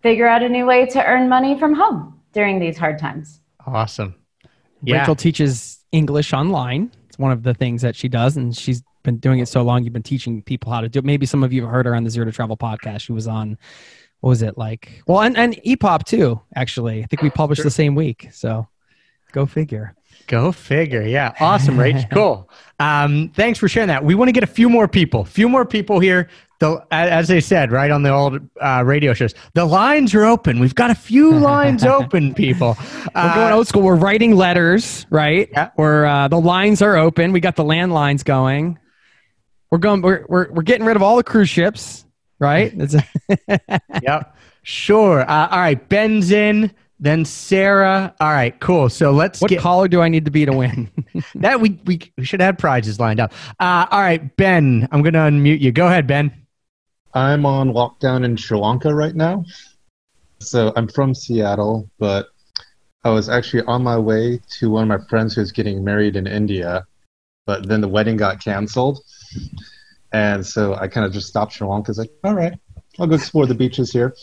figure 0.03 0.29
out 0.29 0.43
a 0.43 0.49
new 0.49 0.67
way 0.67 0.85
to 0.85 1.03
earn 1.03 1.27
money 1.27 1.59
from 1.59 1.73
home 1.73 2.21
during 2.35 2.59
these 2.59 2.77
hard 2.77 2.99
times. 2.99 3.41
Awesome. 3.67 4.15
Yeah. 4.83 4.99
Rachel 4.99 5.17
teaches 5.17 5.83
English 5.91 6.35
online. 6.35 6.93
It's 7.09 7.19
one 7.19 7.33
of 7.33 7.45
the 7.45 7.55
things 7.55 7.81
that 7.81 7.97
she 7.97 8.09
does, 8.09 8.37
and 8.37 8.55
she's 8.55 8.83
been 9.05 9.17
doing 9.17 9.39
it 9.39 9.49
so 9.49 9.63
long. 9.63 9.85
You've 9.85 9.95
been 9.95 10.03
teaching 10.03 10.43
people 10.43 10.71
how 10.71 10.83
to 10.83 10.89
do 10.91 10.99
it. 10.99 11.07
Maybe 11.07 11.25
some 11.25 11.43
of 11.43 11.51
you 11.55 11.63
have 11.63 11.71
heard 11.71 11.87
her 11.87 11.95
on 11.95 12.05
the 12.05 12.11
Zero 12.11 12.27
to 12.27 12.33
Travel 12.33 12.59
podcast. 12.59 13.01
She 13.01 13.13
was 13.13 13.27
on, 13.27 13.57
what 14.21 14.29
was 14.29 14.43
it 14.43 14.59
like? 14.59 15.03
Well, 15.07 15.23
and, 15.23 15.35
and 15.35 15.55
EPOP 15.65 16.05
too, 16.05 16.43
actually. 16.55 17.03
I 17.03 17.07
think 17.07 17.23
we 17.23 17.31
published 17.31 17.61
sure. 17.61 17.65
the 17.65 17.71
same 17.71 17.95
week. 17.95 18.29
So 18.33 18.69
go 19.33 19.47
figure. 19.47 19.95
Go 20.27 20.53
figure. 20.53 21.03
Yeah. 21.03 21.35
Awesome, 21.41 21.77
Rach. 21.77 22.11
cool. 22.13 22.49
Um, 22.79 23.31
thanks 23.35 23.59
for 23.59 23.69
sharing 23.69 23.89
that. 23.89 24.05
We 24.05 24.15
want 24.15 24.29
to 24.29 24.33
get 24.33 24.43
a 24.43 24.49
few 24.49 24.69
more 24.69 24.89
people, 24.89 25.25
few 25.25 25.49
more 25.49 25.65
people 25.65 26.01
here. 26.01 26.29
The, 26.59 26.85
as 26.93 27.27
they 27.27 27.41
said, 27.41 27.73
right 27.73 27.91
on 27.91 28.05
the 28.05 28.11
old 28.11 28.41
uh, 28.61 28.85
radio 28.87 29.15
shows, 29.15 29.35
the 29.55 29.65
lines 29.65 30.15
are 30.15 30.25
open. 30.25 30.61
We've 30.61 30.75
got 30.75 30.91
a 30.91 30.95
few 30.95 31.31
lines 31.39 31.85
open, 31.85 32.35
people. 32.35 32.77
Uh, 33.15 33.29
We're 33.29 33.35
going 33.35 33.53
old 33.53 33.67
school. 33.67 33.83
We're 33.83 33.97
writing 33.97 34.37
letters, 34.37 35.07
right? 35.11 35.49
Yeah. 35.51 35.71
We're, 35.77 36.07
uh, 36.07 36.29
the 36.29 36.41
lines 36.41 36.81
are 36.81 36.97
open. 36.97 37.33
We 37.33 37.41
got 37.41 37.57
the 37.57 37.65
landlines 37.65 38.25
going. 38.25 38.79
We're 39.71 39.79
going. 39.79 40.03
We're, 40.03 40.25
we're, 40.29 40.53
we're 40.53 40.63
getting 40.63 40.87
rid 40.87 40.97
of 40.97 41.03
all 41.03 41.17
the 41.17 41.25
cruise 41.25 41.49
ships, 41.49 42.05
right? 42.39 42.73
yep. 44.03 44.37
Sure. 44.63 45.23
Uh, 45.29 45.49
all 45.49 45.59
right. 45.59 45.89
Ben's 45.89 46.31
in. 46.31 46.73
Then 47.03 47.25
Sarah. 47.25 48.15
All 48.21 48.31
right, 48.31 48.59
cool. 48.61 48.89
So 48.89 49.11
let's. 49.11 49.41
What 49.41 49.49
get, 49.49 49.61
caller 49.61 49.89
do 49.89 50.01
I 50.01 50.09
need 50.09 50.25
to 50.25 50.31
be 50.31 50.47
to 50.47 50.53
win? 50.53 50.89
that 51.35 51.61
we, 51.61 51.81
we 51.85 52.01
we 52.17 52.25
should 52.25 52.41
have 52.41 52.59
prizes 52.59 53.01
lined 53.01 53.19
up. 53.19 53.33
Uh, 53.59 53.87
all 53.91 54.01
right, 54.01 54.35
Ben. 54.37 54.89
I'm 54.93 55.03
going 55.03 55.15
to 55.15 55.19
unmute 55.19 55.61
you. 55.61 55.73
Go 55.73 55.89
ahead, 55.89 56.07
Ben. 56.07 56.33
I'm 57.13 57.45
on 57.45 57.73
lockdown 57.73 58.25
in 58.25 58.37
Sri 58.37 58.57
Lanka 58.57 58.95
right 58.95 59.17
now. 59.17 59.45
So 60.39 60.73
I'm 60.77 60.87
from 60.87 61.13
Seattle, 61.13 61.91
but 61.99 62.29
I 63.03 63.11
was 63.11 63.29
actually 63.29 63.65
on 63.65 63.83
my 63.83 63.99
way 63.99 64.41
to 64.61 64.71
one 64.71 64.89
of 64.89 65.01
my 65.01 65.05
friends 65.09 65.35
who's 65.35 65.51
getting 65.51 65.83
married 65.83 66.15
in 66.15 66.29
India, 66.29 66.87
but 67.47 67.69
then 67.69 67.81
the 67.81 67.89
wedding 67.89 68.17
got 68.17 68.43
canceled. 68.43 69.01
And 70.13 70.47
so 70.47 70.75
I 70.77 70.87
kind 70.87 71.05
of 71.05 71.13
just 71.13 71.27
stopped 71.27 71.55
Sri 71.55 71.67
Lanka. 71.67 71.89
I 71.89 71.91
was 71.91 71.99
like, 71.99 72.13
all 72.23 72.35
right, 72.35 72.55
I'll 73.01 73.09
go 73.09 73.17
explore 73.17 73.47
the 73.47 73.57
beaches 73.57 73.91
here. 73.91 74.15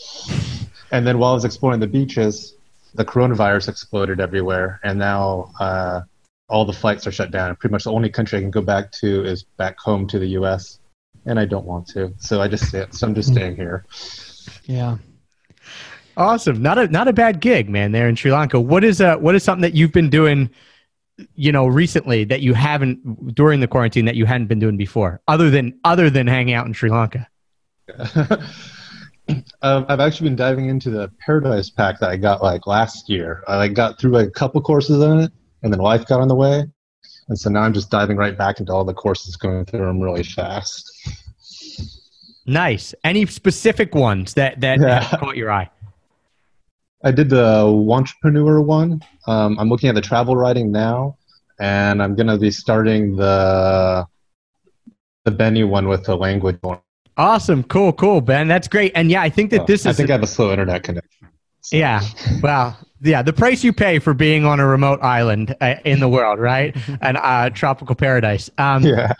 And 0.92 1.06
then 1.06 1.18
while 1.18 1.32
I 1.32 1.34
was 1.34 1.44
exploring 1.44 1.80
the 1.80 1.86
beaches, 1.86 2.56
the 2.94 3.04
coronavirus 3.04 3.68
exploded 3.68 4.20
everywhere, 4.20 4.80
and 4.82 4.98
now 4.98 5.52
uh, 5.60 6.02
all 6.48 6.64
the 6.64 6.72
flights 6.72 7.06
are 7.06 7.12
shut 7.12 7.30
down. 7.30 7.54
Pretty 7.56 7.72
much 7.72 7.84
the 7.84 7.92
only 7.92 8.10
country 8.10 8.38
I 8.38 8.42
can 8.42 8.50
go 8.50 8.60
back 8.60 8.90
to 8.92 9.24
is 9.24 9.42
back 9.42 9.78
home 9.78 10.06
to 10.08 10.18
the 10.18 10.28
U.S., 10.28 10.78
and 11.26 11.38
I 11.38 11.44
don't 11.44 11.66
want 11.66 11.86
to, 11.88 12.12
so 12.18 12.40
I 12.40 12.48
just 12.48 12.70
so 12.70 13.06
I'm 13.06 13.14
just 13.14 13.30
staying 13.30 13.56
here. 13.56 13.84
Yeah. 14.64 14.96
Awesome. 16.16 16.60
Not 16.60 16.78
a 16.78 16.88
not 16.88 17.08
a 17.08 17.12
bad 17.12 17.40
gig, 17.40 17.68
man. 17.68 17.92
There 17.92 18.08
in 18.08 18.16
Sri 18.16 18.32
Lanka. 18.32 18.60
What 18.60 18.84
is 18.84 19.00
uh 19.00 19.16
what 19.16 19.34
is 19.34 19.42
something 19.42 19.62
that 19.62 19.74
you've 19.74 19.92
been 19.92 20.10
doing, 20.10 20.50
you 21.34 21.52
know, 21.52 21.66
recently 21.66 22.24
that 22.24 22.40
you 22.40 22.54
haven't 22.54 23.34
during 23.34 23.60
the 23.60 23.68
quarantine 23.68 24.06
that 24.06 24.16
you 24.16 24.26
hadn't 24.26 24.48
been 24.48 24.58
doing 24.58 24.76
before, 24.76 25.20
other 25.28 25.50
than 25.50 25.78
other 25.84 26.10
than 26.10 26.26
hanging 26.26 26.54
out 26.54 26.66
in 26.66 26.72
Sri 26.72 26.90
Lanka? 26.90 27.28
Um, 29.62 29.86
I've 29.88 30.00
actually 30.00 30.28
been 30.30 30.36
diving 30.36 30.68
into 30.68 30.90
the 30.90 31.10
Paradise 31.24 31.70
Pack 31.70 32.00
that 32.00 32.10
I 32.10 32.16
got 32.16 32.42
like 32.42 32.66
last 32.66 33.08
year. 33.08 33.44
I 33.46 33.56
like 33.56 33.74
got 33.74 33.98
through 33.98 34.12
like 34.12 34.26
a 34.26 34.30
couple 34.30 34.60
courses 34.60 35.02
on 35.02 35.20
it, 35.20 35.32
and 35.62 35.72
then 35.72 35.80
life 35.80 36.06
got 36.06 36.20
in 36.20 36.28
the 36.28 36.34
way, 36.34 36.64
and 37.28 37.38
so 37.38 37.50
now 37.50 37.60
I'm 37.60 37.72
just 37.72 37.90
diving 37.90 38.16
right 38.16 38.36
back 38.36 38.58
into 38.58 38.72
all 38.72 38.84
the 38.84 38.94
courses, 38.94 39.36
going 39.36 39.64
through 39.66 39.86
them 39.86 40.00
really 40.00 40.24
fast. 40.24 40.90
Nice. 42.46 42.94
Any 43.04 43.26
specific 43.26 43.94
ones 43.94 44.34
that 44.34 44.60
that 44.62 44.80
Yeah. 44.80 45.08
caught 45.18 45.36
your 45.36 45.52
eye? 45.52 45.70
I 47.04 47.12
did 47.12 47.30
the 47.30 47.64
entrepreneur 47.90 48.60
one. 48.60 49.00
Um, 49.26 49.58
I'm 49.58 49.68
looking 49.68 49.88
at 49.88 49.94
the 49.94 50.00
travel 50.00 50.36
writing 50.36 50.72
now, 50.72 51.16
and 51.60 52.02
I'm 52.02 52.16
gonna 52.16 52.38
be 52.38 52.50
starting 52.50 53.16
the 53.16 54.06
the 55.24 55.30
Benny 55.30 55.64
one 55.64 55.86
with 55.86 56.04
the 56.04 56.16
language 56.16 56.58
one. 56.62 56.80
Awesome. 57.20 57.62
Cool. 57.64 57.92
Cool, 57.92 58.22
Ben. 58.22 58.48
That's 58.48 58.66
great. 58.66 58.92
And 58.94 59.10
yeah, 59.10 59.20
I 59.20 59.28
think 59.28 59.50
that 59.50 59.66
this 59.66 59.82
is. 59.82 59.86
I 59.86 59.92
think 59.92 60.08
I 60.08 60.14
have 60.14 60.22
a 60.22 60.26
slow 60.26 60.50
internet 60.50 60.82
connection. 60.82 61.28
Yeah. 61.70 62.00
Well, 62.42 62.78
yeah, 63.02 63.20
the 63.20 63.34
price 63.34 63.62
you 63.62 63.74
pay 63.74 63.98
for 63.98 64.14
being 64.14 64.46
on 64.46 64.58
a 64.58 64.66
remote 64.66 65.00
island 65.02 65.54
uh, 65.60 65.74
in 65.84 66.00
the 66.00 66.08
world, 66.08 66.38
right? 66.38 66.74
An 67.02 67.16
uh, 67.16 67.50
tropical 67.50 67.94
paradise. 67.94 68.48
Um, 68.56 68.84
Yeah. 68.84 69.12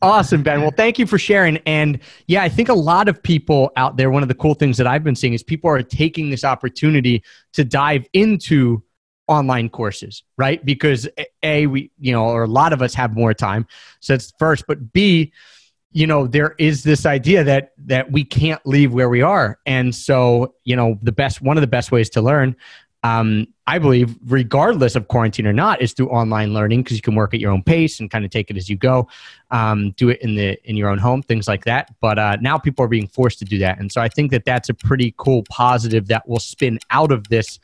Awesome, 0.00 0.42
Ben. 0.42 0.62
Well, 0.62 0.72
thank 0.76 0.98
you 0.98 1.06
for 1.06 1.16
sharing. 1.16 1.58
And 1.58 2.00
yeah, 2.26 2.42
I 2.42 2.48
think 2.48 2.68
a 2.68 2.74
lot 2.74 3.08
of 3.08 3.22
people 3.22 3.70
out 3.76 3.96
there, 3.96 4.10
one 4.10 4.22
of 4.22 4.28
the 4.28 4.34
cool 4.34 4.54
things 4.54 4.76
that 4.78 4.86
I've 4.86 5.04
been 5.04 5.14
seeing 5.14 5.32
is 5.32 5.44
people 5.44 5.70
are 5.70 5.80
taking 5.80 6.28
this 6.28 6.42
opportunity 6.42 7.22
to 7.52 7.64
dive 7.64 8.04
into 8.12 8.82
online 9.28 9.68
courses, 9.68 10.24
right? 10.36 10.64
Because 10.64 11.08
A, 11.44 11.68
we, 11.68 11.92
you 12.00 12.10
know, 12.10 12.24
or 12.24 12.42
a 12.42 12.48
lot 12.48 12.72
of 12.72 12.82
us 12.82 12.94
have 12.94 13.14
more 13.14 13.32
time. 13.32 13.64
So 14.00 14.14
that's 14.14 14.32
first. 14.40 14.64
But 14.66 14.92
B, 14.92 15.32
you 15.92 16.06
know 16.06 16.26
there 16.26 16.54
is 16.58 16.82
this 16.82 17.06
idea 17.06 17.44
that 17.44 17.72
that 17.78 18.10
we 18.10 18.24
can't 18.24 18.64
leave 18.66 18.92
where 18.92 19.08
we 19.08 19.22
are. 19.22 19.58
And 19.66 19.94
so 19.94 20.54
you 20.64 20.76
know 20.76 20.98
the 21.02 21.12
best 21.12 21.42
one 21.42 21.56
of 21.56 21.60
the 21.60 21.66
best 21.66 21.92
ways 21.92 22.10
to 22.10 22.22
learn 22.22 22.56
um, 23.04 23.48
i 23.66 23.78
believe 23.78 24.16
regardless 24.26 24.94
of 24.94 25.08
quarantine 25.08 25.46
or 25.46 25.52
not 25.52 25.82
is 25.82 25.92
through 25.92 26.08
online 26.08 26.54
learning 26.54 26.82
because 26.82 26.96
you 26.96 27.02
can 27.02 27.16
work 27.16 27.34
at 27.34 27.40
your 27.40 27.50
own 27.50 27.62
pace 27.62 27.98
and 27.98 28.10
kind 28.10 28.24
of 28.24 28.30
take 28.30 28.50
it 28.50 28.56
as 28.56 28.68
you 28.68 28.76
go. 28.76 29.08
Um, 29.50 29.90
do 29.92 30.08
it 30.08 30.20
in 30.22 30.34
the 30.34 30.58
in 30.68 30.76
your 30.76 30.88
own 30.88 30.98
home 30.98 31.22
things 31.22 31.48
like 31.48 31.64
that. 31.64 31.94
But 32.00 32.18
uh, 32.18 32.36
now 32.40 32.58
people 32.58 32.84
are 32.84 32.88
being 32.88 33.08
forced 33.08 33.38
to 33.40 33.44
do 33.44 33.58
that. 33.58 33.78
And 33.78 33.90
so 33.90 34.00
i 34.00 34.08
think 34.08 34.30
that 34.30 34.44
that's 34.44 34.68
a 34.68 34.74
pretty 34.74 35.14
cool 35.16 35.44
positive 35.50 36.06
that 36.08 36.28
will 36.28 36.40
spin 36.40 36.78
out 36.90 37.12
of 37.12 37.28
this 37.28 37.58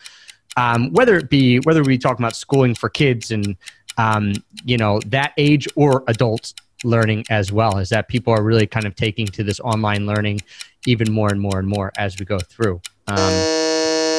um, 0.56 0.92
whether 0.92 1.16
it 1.16 1.30
be 1.30 1.58
whether 1.60 1.82
we 1.82 1.96
talk 1.98 2.18
about 2.18 2.34
schooling 2.34 2.74
for 2.74 2.88
kids 2.88 3.30
and 3.30 3.56
um, 3.96 4.32
you 4.64 4.76
know 4.76 5.00
that 5.06 5.32
age 5.36 5.68
or 5.76 6.04
adults 6.08 6.54
learning 6.84 7.24
as 7.30 7.52
well 7.52 7.78
is 7.78 7.88
that 7.88 8.08
people 8.08 8.32
are 8.32 8.42
really 8.42 8.66
kind 8.66 8.86
of 8.86 8.94
taking 8.94 9.26
to 9.26 9.42
this 9.42 9.60
online 9.60 10.06
learning 10.06 10.40
even 10.86 11.10
more 11.12 11.30
and 11.30 11.40
more 11.40 11.58
and 11.58 11.68
more 11.68 11.92
as 11.98 12.18
we 12.18 12.24
go 12.24 12.38
through 12.38 12.80
um, 13.08 13.18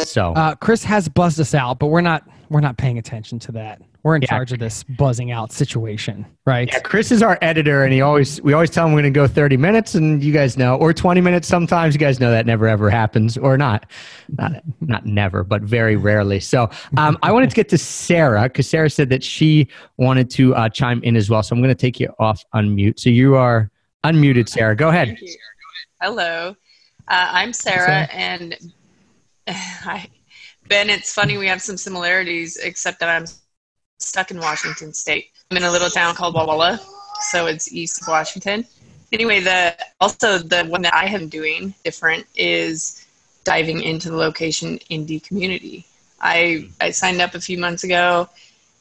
so 0.06 0.34
Uh, 0.34 0.56
Chris 0.56 0.84
has 0.84 1.08
buzzed 1.08 1.40
us 1.40 1.54
out, 1.54 1.78
but 1.80 1.88
we're 1.88 2.02
not 2.02 2.28
we're 2.50 2.62
not 2.62 2.78
paying 2.78 2.98
attention 2.98 3.38
to 3.40 3.52
that. 3.52 3.80
We're 4.04 4.16
in 4.16 4.22
Yeah. 4.22 4.30
charge 4.30 4.54
of 4.54 4.60
this 4.60 4.84
buzzing 4.84 5.32
out 5.32 5.52
situation, 5.52 6.26
right? 6.46 6.68
yeah 6.72 6.80
chris 6.80 7.12
is 7.12 7.22
our 7.22 7.38
editor 7.42 7.84
and 7.84 7.94
he 7.94 8.02
always 8.02 8.42
we 8.42 8.54
always 8.54 8.70
tell 8.70 8.86
him 8.88 8.94
we're 8.94 9.02
going 9.02 9.14
to 9.14 9.18
go 9.20 9.28
30 9.28 9.58
minutes 9.58 9.96
and 9.96 10.24
you 10.24 10.32
guys 10.34 10.58
know 10.58 10.76
or 10.78 10.94
20 10.94 11.22
minutes 11.22 11.48
sometimes 11.48 11.94
you 11.94 12.00
guys 12.00 12.20
know 12.20 12.32
that 12.32 12.46
never 12.46 12.68
ever 12.68 12.90
happens 12.90 13.38
or 13.38 13.58
not 13.58 13.86
not, 14.38 14.54
not 14.82 15.06
never 15.06 15.44
but 15.44 15.62
very 15.62 15.96
rarely 15.96 16.40
so 16.40 16.70
um, 16.98 17.18
i 17.24 17.32
wanted 17.32 17.50
to 17.50 17.56
get 17.56 17.70
to 17.70 17.78
sarah 17.78 18.44
because 18.44 18.68
sarah 18.68 18.90
said 18.90 19.10
that 19.10 19.24
she 19.24 19.68
wanted 19.98 20.30
to 20.30 20.56
uh, 20.56 20.68
chime 20.70 21.02
in 21.04 21.16
as 21.16 21.30
well 21.30 21.44
so 21.44 21.56
i'm 21.56 21.62
going 21.62 21.70
to 21.74 21.76
take 21.80 22.00
you 22.00 22.12
off 22.20 22.44
unmute 22.56 23.00
so 23.00 23.10
you 23.10 23.36
are 23.36 23.70
unmuted 24.06 24.50
sarah 24.50 24.76
go 24.76 24.90
ahead 24.90 25.10
Thank 25.10 25.22
you. 25.22 25.36
Hello, 26.02 26.56
uh, 27.10 27.28
I'm 27.32 27.52
Sarah, 27.54 28.08
and 28.12 28.56
I, 29.48 30.08
Ben. 30.68 30.90
It's 30.90 31.14
funny 31.14 31.38
we 31.38 31.48
have 31.48 31.62
some 31.62 31.76
similarities, 31.78 32.58
except 32.58 33.00
that 33.02 33.10
I'm 33.10 33.26
stuck 34.00 34.32
in 34.32 34.40
Washington 34.40 34.94
State. 34.94 35.30
I'm 35.52 35.58
in 35.58 35.64
a 35.64 35.72
little 35.72 35.90
town 35.90 36.16
called 36.16 36.34
Walla 36.34 36.48
Walla, 36.48 36.80
so 37.30 37.48
it's 37.48 37.72
east 37.72 38.02
of 38.02 38.08
Washington. 38.08 38.66
Anyway, 39.12 39.40
the 39.40 39.76
also 40.00 40.38
the 40.38 40.66
one 40.66 40.82
that 40.84 40.94
I 40.94 41.06
am 41.06 41.28
doing 41.28 41.74
different 41.84 42.26
is 42.36 43.06
diving 43.44 43.82
into 43.82 44.10
the 44.10 44.18
location 44.18 44.80
indie 44.92 45.22
community. 45.22 45.86
I 46.22 46.70
I 46.80 46.92
signed 46.92 47.22
up 47.22 47.34
a 47.36 47.42
few 47.42 47.58
months 47.58 47.84
ago. 47.84 48.30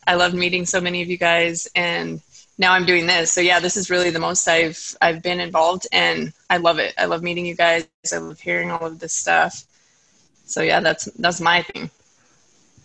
I 0.06 0.14
loved 0.14 0.34
meeting 0.34 0.66
so 0.66 0.80
many 0.80 1.02
of 1.02 1.08
you 1.08 1.18
guys, 1.18 1.68
and 1.74 2.20
now 2.58 2.72
I'm 2.72 2.84
doing 2.84 3.06
this. 3.06 3.32
So 3.32 3.40
yeah, 3.40 3.60
this 3.60 3.76
is 3.76 3.90
really 3.90 4.10
the 4.10 4.18
most 4.18 4.46
I've 4.46 4.96
I've 5.00 5.22
been 5.22 5.40
involved, 5.40 5.86
and 5.92 6.32
I 6.50 6.58
love 6.58 6.78
it. 6.78 6.94
I 6.98 7.06
love 7.06 7.22
meeting 7.22 7.46
you 7.46 7.54
guys. 7.54 7.86
I 8.12 8.18
love 8.18 8.40
hearing 8.40 8.70
all 8.70 8.86
of 8.86 8.98
this 8.98 9.12
stuff. 9.12 9.64
So 10.44 10.62
yeah, 10.62 10.80
that's 10.80 11.06
that's 11.18 11.40
my 11.40 11.62
thing. 11.62 11.90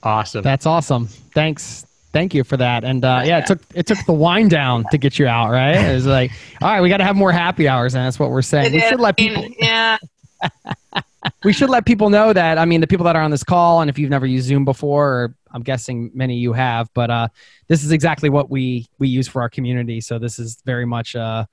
awesome 0.04 0.43
That's 0.43 0.65
awesome. 0.65 1.08
Thanks. 1.08 1.86
Thank 2.13 2.36
you 2.36 2.43
for 2.43 2.58
that. 2.58 2.84
And 2.84 3.04
uh, 3.04 3.23
yeah, 3.26 3.39
it 3.39 3.47
took 3.47 3.60
it 3.73 3.88
took 3.88 3.97
the 4.06 4.13
wind 4.13 4.52
down 4.52 4.86
to 4.91 4.97
get 4.99 5.17
you 5.17 5.28
out, 5.28 5.49
right? 5.49 5.76
It 5.76 5.93
was 5.93 6.06
like, 6.06 6.32
all 6.62 6.69
right, 6.69 6.82
we 6.82 6.88
got 6.88 6.97
to 6.97 7.04
have 7.04 7.15
more 7.15 7.32
happy 7.32 7.67
hours, 7.67 7.95
and 7.95 8.06
that's 8.06 8.19
what 8.19 8.30
we're 8.30 8.43
saying. 8.43 8.71
We 8.71 8.78
It 8.78 8.89
should 8.89 8.99
let 8.99 9.17
people 9.17 9.47
yeah, 9.60 9.97
we 11.43 11.54
should 11.54 11.69
let 11.69 11.86
people 11.86 12.10
know 12.12 12.32
that. 12.32 12.58
I 12.58 12.65
mean, 12.65 12.82
the 12.82 12.88
people 12.88 13.06
that 13.06 13.15
are 13.15 13.21
on 13.23 13.32
this 13.32 13.43
call, 13.43 13.82
and 13.82 13.89
if 13.89 13.97
you've 13.97 14.12
never 14.12 14.28
used 14.28 14.47
Zoom 14.47 14.63
before, 14.63 15.10
or 15.10 15.36
I'm 15.52 15.63
guessing 15.63 16.12
many 16.13 16.36
of 16.36 16.39
you 16.39 16.54
have, 16.54 16.89
but 16.93 17.10
uh, 17.10 17.28
this 17.67 17.84
is 17.84 17.91
exactly 17.91 18.30
what 18.30 18.49
we 18.49 18.88
we 18.99 19.08
use 19.08 19.28
for 19.28 19.41
our 19.41 19.49
community. 19.49 19.99
So 19.99 20.19
this 20.19 20.38
is 20.38 20.62
very 20.65 20.86
much 20.86 21.15
uh, 21.15 21.45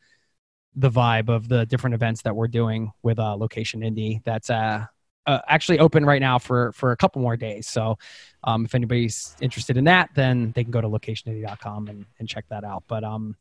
the 0.77 0.91
vibe 0.91 1.29
of 1.29 1.49
the 1.49 1.67
different 1.67 1.95
events 1.95 2.23
that 2.23 2.37
we're 2.37 2.49
doing 2.49 2.93
with 3.03 3.19
uh, 3.19 3.35
Location 3.37 3.81
Indie. 3.81 4.23
That's 4.25 4.51
uh, 4.51 4.85
uh, 5.27 5.41
actually 5.49 5.79
open 5.79 6.05
right 6.05 6.21
now 6.21 6.39
for 6.39 6.73
for 6.73 6.93
a 6.93 6.97
couple 6.97 7.23
more 7.23 7.37
days. 7.37 7.69
So 7.69 7.99
um, 8.45 8.65
if 8.65 8.75
anybody's 8.75 9.37
interested 9.41 9.77
in 9.77 9.85
that, 9.85 10.11
then 10.15 10.53
they 10.55 10.63
can 10.65 10.71
go 10.71 10.81
to 10.81 10.89
locationindie.com 10.89 11.89
and, 11.89 12.07
and 12.19 12.29
check 12.29 12.45
that 12.49 12.65
out. 12.65 12.85
But 12.89 13.05
um, 13.05 13.37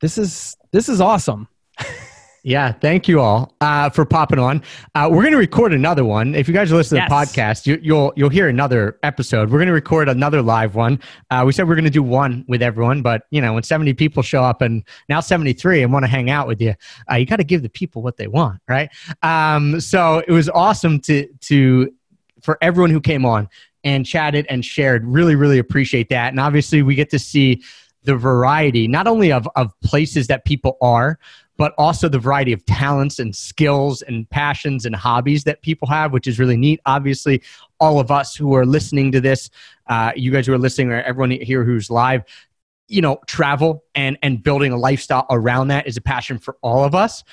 this 0.00 0.18
is 0.18 0.56
this 0.72 0.88
is 0.88 1.00
awesome. 1.00 1.48
Yeah, 2.42 2.70
thank 2.70 3.08
you 3.08 3.18
all 3.20 3.56
uh, 3.60 3.90
for 3.90 4.04
popping 4.04 4.38
on. 4.38 4.62
Uh, 4.94 5.08
we're 5.10 5.22
going 5.22 5.32
to 5.32 5.36
record 5.36 5.72
another 5.72 6.04
one. 6.04 6.36
If 6.36 6.46
you 6.46 6.54
guys 6.54 6.70
are 6.70 6.76
listening 6.76 7.02
Yes. 7.02 7.08
to 7.10 7.10
the 7.34 7.40
podcast, 7.42 7.66
you, 7.66 7.76
you'll 7.82 8.12
you'll 8.14 8.28
hear 8.30 8.46
another 8.46 9.00
episode. 9.02 9.50
We're 9.50 9.58
going 9.58 9.66
to 9.66 9.72
record 9.72 10.08
another 10.08 10.40
live 10.42 10.76
one. 10.76 11.00
Uh, 11.28 11.42
we 11.44 11.50
said 11.50 11.66
we 11.66 11.72
are 11.72 11.74
going 11.74 11.86
to 11.86 11.90
do 11.90 12.04
one 12.04 12.44
with 12.46 12.62
everyone, 12.62 13.02
but 13.02 13.22
you 13.30 13.40
know, 13.40 13.54
when 13.54 13.64
seventy 13.64 13.94
people 13.94 14.22
show 14.22 14.44
up 14.44 14.62
and 14.62 14.84
now 15.08 15.18
seventy 15.18 15.54
three 15.54 15.82
and 15.82 15.92
want 15.92 16.04
to 16.04 16.08
hang 16.08 16.30
out 16.30 16.46
with 16.46 16.60
you, 16.62 16.76
uh, 17.10 17.16
you 17.16 17.26
got 17.26 17.38
to 17.38 17.44
give 17.44 17.62
the 17.62 17.68
people 17.68 18.00
what 18.00 18.16
they 18.16 18.28
want, 18.28 18.60
right? 18.68 18.90
Um, 19.24 19.80
so 19.80 20.22
it 20.28 20.30
was 20.30 20.48
awesome 20.48 21.00
to 21.00 21.26
to 21.48 21.92
for 22.42 22.58
everyone 22.62 22.90
who 22.90 23.00
came 23.00 23.24
on 23.26 23.48
and 23.86 24.04
chatted 24.04 24.44
and 24.50 24.62
shared. 24.62 25.06
Really, 25.06 25.34
really 25.34 25.58
appreciate 25.58 26.10
that. 26.10 26.28
And 26.28 26.40
obviously, 26.40 26.82
we 26.82 26.94
get 26.94 27.08
to 27.10 27.18
see 27.18 27.62
the 28.02 28.16
variety 28.16 28.86
not 28.86 29.06
only 29.06 29.32
of 29.32 29.48
of 29.56 29.72
places 29.80 30.26
that 30.26 30.44
people 30.44 30.76
are 30.80 31.18
but 31.56 31.72
also 31.78 32.08
the 32.08 32.18
variety 32.18 32.52
of 32.52 32.64
talents 32.66 33.18
and 33.18 33.34
skills 33.34 34.02
and 34.02 34.28
passions 34.28 34.84
and 34.84 34.94
hobbies 34.94 35.44
that 35.44 35.62
people 35.62 35.88
have, 35.88 36.12
which 36.12 36.26
is 36.26 36.38
really 36.38 36.56
neat. 36.56 36.80
Obviously, 36.84 37.42
all 37.80 37.98
of 37.98 38.10
us 38.10 38.36
who 38.36 38.54
are 38.54 38.66
listening 38.66 39.10
to 39.12 39.20
this, 39.20 39.48
uh, 39.86 40.12
you 40.14 40.30
guys 40.30 40.46
who 40.46 40.52
are 40.52 40.58
listening, 40.58 40.92
or 40.92 41.00
everyone 41.02 41.30
here 41.30 41.64
who's 41.64 41.90
live, 41.90 42.24
you 42.88 43.00
know, 43.00 43.18
travel 43.26 43.84
and 43.94 44.18
and 44.22 44.42
building 44.42 44.72
a 44.72 44.76
lifestyle 44.76 45.26
around 45.30 45.68
that 45.68 45.86
is 45.86 45.96
a 45.96 46.02
passion 46.02 46.38
for 46.38 46.56
all 46.62 46.84
of 46.84 46.94
us. 46.94 47.24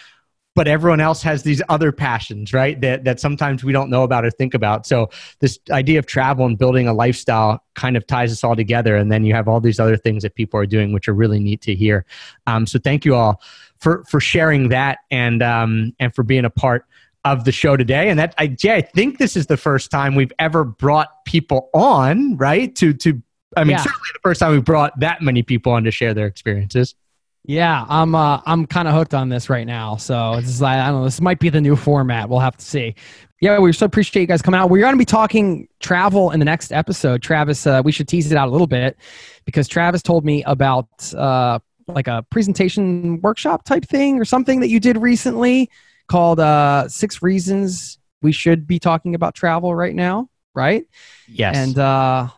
But 0.55 0.67
everyone 0.67 0.99
else 0.99 1.23
has 1.23 1.41
these 1.41 1.63
other 1.69 1.91
passions, 1.91 2.53
right? 2.53 2.79
That 2.79 3.05
that 3.05 3.19
sometimes 3.19 3.63
we 3.63 3.73
don't 3.73 3.89
know 3.89 4.03
about 4.03 4.23
or 4.23 4.29
think 4.29 4.53
about. 4.53 4.85
So 4.85 5.09
this 5.39 5.59
idea 5.71 5.97
of 5.97 6.05
travel 6.05 6.45
and 6.45 6.57
building 6.57 6.87
a 6.87 6.93
lifestyle 6.93 7.63
kind 7.73 7.97
of 7.97 8.05
ties 8.05 8.31
us 8.31 8.43
all 8.43 8.55
together. 8.55 8.95
And 8.95 9.11
then 9.11 9.23
you 9.23 9.33
have 9.33 9.47
all 9.47 9.59
these 9.59 9.79
other 9.79 9.97
things 9.97 10.21
that 10.21 10.35
people 10.35 10.59
are 10.59 10.67
doing, 10.67 10.93
which 10.93 11.07
are 11.07 11.13
really 11.13 11.39
neat 11.39 11.61
to 11.61 11.73
hear. 11.73 12.05
Um, 12.45 12.67
so 12.67 12.77
thank 12.77 13.03
you 13.03 13.15
all 13.15 13.41
for 13.79 14.03
for 14.05 14.19
sharing 14.19 14.69
that 14.69 14.99
and 15.09 15.41
um, 15.41 15.93
and 15.99 16.13
for 16.13 16.21
being 16.21 16.45
a 16.45 16.51
part 16.51 16.85
of 17.25 17.45
the 17.45 17.51
show 17.51 17.75
today. 17.75 18.09
And 18.09 18.19
that 18.19 18.35
I, 18.37 18.47
Jay, 18.47 18.75
I 18.75 18.81
think 18.81 19.17
this 19.17 19.35
is 19.35 19.47
the 19.47 19.57
first 19.57 19.89
time 19.89 20.13
we've 20.13 20.33
ever 20.39 20.63
brought 20.63 21.25
people 21.25 21.69
on, 21.73 22.37
right? 22.37 22.75
To 22.75 22.93
to 22.93 23.21
I 23.57 23.63
mean, 23.63 23.71
Yeah. 23.71 23.77
certainly 23.77 24.09
the 24.13 24.19
first 24.23 24.39
time 24.39 24.51
we 24.51 24.59
brought 24.59 24.99
that 24.99 25.21
many 25.21 25.41
people 25.41 25.71
on 25.71 25.83
to 25.85 25.91
share 25.91 26.13
their 26.13 26.27
experiences. 26.27 26.95
Yeah, 27.45 27.85
I'm 27.89 28.15
uh, 28.15 28.41
I'm 28.45 28.65
kind 28.65 28.87
of 28.87 28.93
hooked 28.93 29.13
on 29.13 29.27
this 29.29 29.49
right 29.49 29.67
now. 29.67 29.97
So 29.97 30.33
it's 30.33 30.61
like 30.61 30.79
I 30.79 30.87
don't 30.87 30.99
know. 30.99 31.03
This 31.03 31.19
might 31.19 31.39
be 31.39 31.49
the 31.49 31.59
new 31.59 31.75
format. 31.75 32.29
We'll 32.29 32.39
have 32.39 32.55
to 32.57 32.65
see. 32.65 32.95
Yeah, 33.41 33.59
we 33.59 33.73
so 33.73 33.85
appreciate 33.85 34.21
you 34.21 34.27
guys 34.27 34.41
coming 34.41 34.57
out. 34.57 34.69
We're 34.69 34.81
going 34.81 34.93
to 34.93 34.97
be 34.97 35.03
talking 35.03 35.67
travel 35.81 36.31
in 36.31 36.39
the 36.39 36.45
next 36.45 36.71
episode. 36.71 37.21
Travis, 37.21 37.67
uh, 37.67 37.81
we 37.83 37.91
should 37.91 38.07
tease 38.07 38.31
it 38.31 38.37
out 38.37 38.47
a 38.47 38.51
little 38.51 38.67
bit 38.67 38.97
because 39.43 39.67
Travis 39.67 40.01
told 40.01 40.23
me 40.23 40.43
about 40.43 40.87
uh, 41.13 41.59
like 41.87 42.07
a 42.07 42.25
presentation 42.29 43.19
workshop 43.19 43.65
type 43.65 43.83
thing 43.83 44.17
or 44.17 44.23
something 44.23 44.61
that 44.61 44.69
you 44.69 44.79
did 44.79 44.95
recently 44.95 45.69
called 46.07 46.39
uh, 46.39 46.87
Six 46.87 47.21
Reasons 47.21 47.99
We 48.21 48.31
Should 48.31 48.65
Be 48.65 48.79
Talking 48.79 49.13
About 49.13 49.35
Travel 49.35 49.75
Right 49.75 49.93
Now. 49.93 50.29
Right? 50.55 50.85
Yes. 51.27 51.57
And 51.57 51.77
uh, 51.77 52.29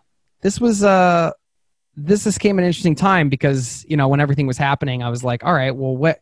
this 0.41 0.59
was 0.59 0.83
uh, 0.83 1.33
this 1.95 2.23
this 2.23 2.37
came 2.37 2.59
an 2.59 2.65
interesting 2.65 2.95
time 2.95 3.29
because 3.29 3.85
you 3.87 3.97
know 3.97 4.07
when 4.07 4.19
everything 4.19 4.47
was 4.47 4.57
happening, 4.57 5.03
I 5.03 5.09
was 5.09 5.23
like, 5.23 5.43
all 5.43 5.53
right, 5.53 5.75
well, 5.75 5.95
what 5.95 6.21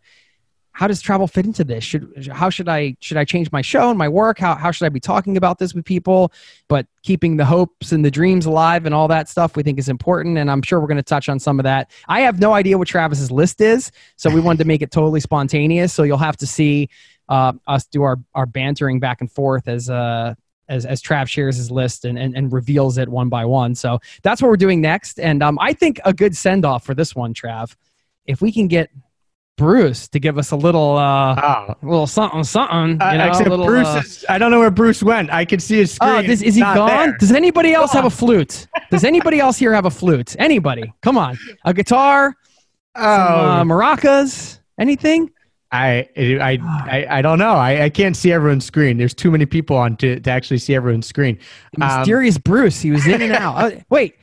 how 0.74 0.88
does 0.88 1.02
travel 1.02 1.28
fit 1.28 1.46
into 1.46 1.64
this? 1.64 1.84
Should 1.84 2.28
how 2.32 2.50
should 2.50 2.68
I 2.68 2.98
should 3.00 3.18
I 3.18 3.26
change 3.26 3.52
my 3.52 3.62
show 3.62 3.90
and 3.90 3.98
my 3.98 4.10
work? 4.10 4.40
How 4.40 4.56
how 4.56 4.72
should 4.72 4.86
I 4.86 4.90
be 4.90 5.00
talking 5.00 5.38
about 5.38 5.60
this 5.60 5.74
with 5.74 5.86
people? 5.86 6.32
But 6.68 6.88
keeping 7.04 7.38
the 7.38 7.46
hopes 7.46 7.92
and 7.92 8.04
the 8.04 8.10
dreams 8.10 8.48
alive 8.48 8.86
and 8.86 8.94
all 8.94 9.08
that 9.08 9.30
stuff 9.30 9.56
we 9.56 9.62
think 9.62 9.78
is 9.78 9.88
important. 9.88 10.38
And 10.38 10.50
I'm 10.50 10.64
sure 10.64 10.80
we're 10.80 10.88
going 10.88 10.98
to 10.98 11.04
touch 11.04 11.30
on 11.30 11.40
some 11.40 11.60
of 11.60 11.64
that. 11.64 11.92
I 12.08 12.22
have 12.22 12.40
no 12.40 12.54
idea 12.54 12.78
what 12.78 12.88
Travis's 12.88 13.32
list 13.32 13.62
is, 13.62 13.92
so 14.16 14.32
we 14.32 14.42
wanted 14.42 14.60
to 14.60 14.66
make 14.66 14.82
it 14.82 14.92
totally 14.92 15.20
spontaneous. 15.20 15.94
So 15.94 16.04
you'll 16.04 16.18
have 16.18 16.38
to 16.38 16.48
see 16.48 16.90
uh, 17.30 17.54
us 17.68 17.86
do 17.86 18.02
our 18.02 18.20
our 18.34 18.48
bantering 18.48 19.00
back 19.00 19.22
and 19.22 19.32
forth 19.32 19.68
as 19.68 19.90
uh 19.90 20.34
as, 20.70 20.86
as 20.86 21.02
Trav 21.02 21.28
shares 21.28 21.58
his 21.58 21.70
list 21.70 22.06
and, 22.06 22.18
and, 22.18 22.36
and 22.36 22.52
reveals 22.52 22.98
it 22.98 23.10
one 23.10 23.30
by 23.30 23.46
one. 23.46 23.76
So 23.76 24.00
that's 24.22 24.42
what 24.42 24.48
we're 24.50 24.58
doing 24.58 24.82
next. 24.82 25.20
And 25.20 25.44
um, 25.44 25.58
I 25.60 25.74
think 25.74 26.00
a 26.06 26.14
good 26.14 26.36
send 26.36 26.66
off 26.66 26.86
for 26.86 26.94
this 26.94 27.16
one, 27.16 27.34
Trav, 27.34 27.76
if 28.26 28.42
we 28.42 28.52
can 28.52 28.68
get 28.68 28.90
Bruce 29.56 30.08
to 30.08 30.20
give 30.20 30.38
us 30.40 30.50
a 30.52 30.56
little, 30.56 30.98
uh, 30.98 31.36
Oh. 31.40 31.76
a 31.82 31.86
little 31.86 32.08
something, 32.08 32.44
something. 32.44 33.00
Uh, 33.02 33.12
You 33.12 33.18
know, 33.20 33.28
except 33.28 33.48
a 33.48 33.50
little, 33.52 33.66
Bruce 33.68 33.88
uh, 33.88 34.02
is, 34.04 34.26
I 34.28 34.38
don't 34.40 34.50
know 34.50 34.60
where 34.60 34.72
Bruce 34.72 35.04
went. 35.04 35.30
I 35.32 35.46
can 35.46 35.60
see 35.60 35.78
his 35.78 35.92
screen. 35.94 36.12
Oh, 36.12 36.20
is, 36.22 36.42
is 36.42 36.56
he 36.56 36.62
gone? 36.62 36.88
there. 36.88 37.18
Does 37.18 37.32
anybody 37.32 37.74
else 37.74 37.92
have 37.94 38.06
a 38.06 38.10
flute? 38.10 38.68
Does 38.90 39.04
anybody 39.04 39.40
else 39.40 39.58
here 39.58 39.74
have 39.74 39.86
a 39.86 39.92
flute? 39.92 40.36
Anybody? 40.40 40.92
Come 41.04 41.18
on, 41.20 41.38
a 41.66 41.74
guitar, 41.74 42.36
some, 42.96 43.06
uh, 43.06 43.62
Oh, 43.62 43.64
maracas, 43.64 44.60
anything? 44.80 45.30
I, 45.74 46.08
I, 46.16 46.60
I, 46.62 47.08
I 47.18 47.22
don't 47.24 47.40
know. 47.40 47.56
I, 47.56 47.86
I 47.86 47.90
can't 47.90 48.16
see 48.16 48.32
everyone's 48.32 48.64
screen. 48.64 48.98
There's 48.98 49.16
too 49.16 49.32
many 49.32 49.48
people 49.48 49.76
on 49.76 49.98
to, 49.98 50.20
to 50.20 50.30
actually 50.30 50.60
see 50.60 50.76
everyone's 50.76 51.08
screen. 51.08 51.40
Um, 51.82 51.98
Mysterious 51.98 52.38
Bruce. 52.38 52.80
He 52.80 52.92
was 52.92 53.08
in 53.08 53.24
and 53.24 53.34
out. 53.34 53.56
Uh, 53.56 53.80
wait, 53.90 54.16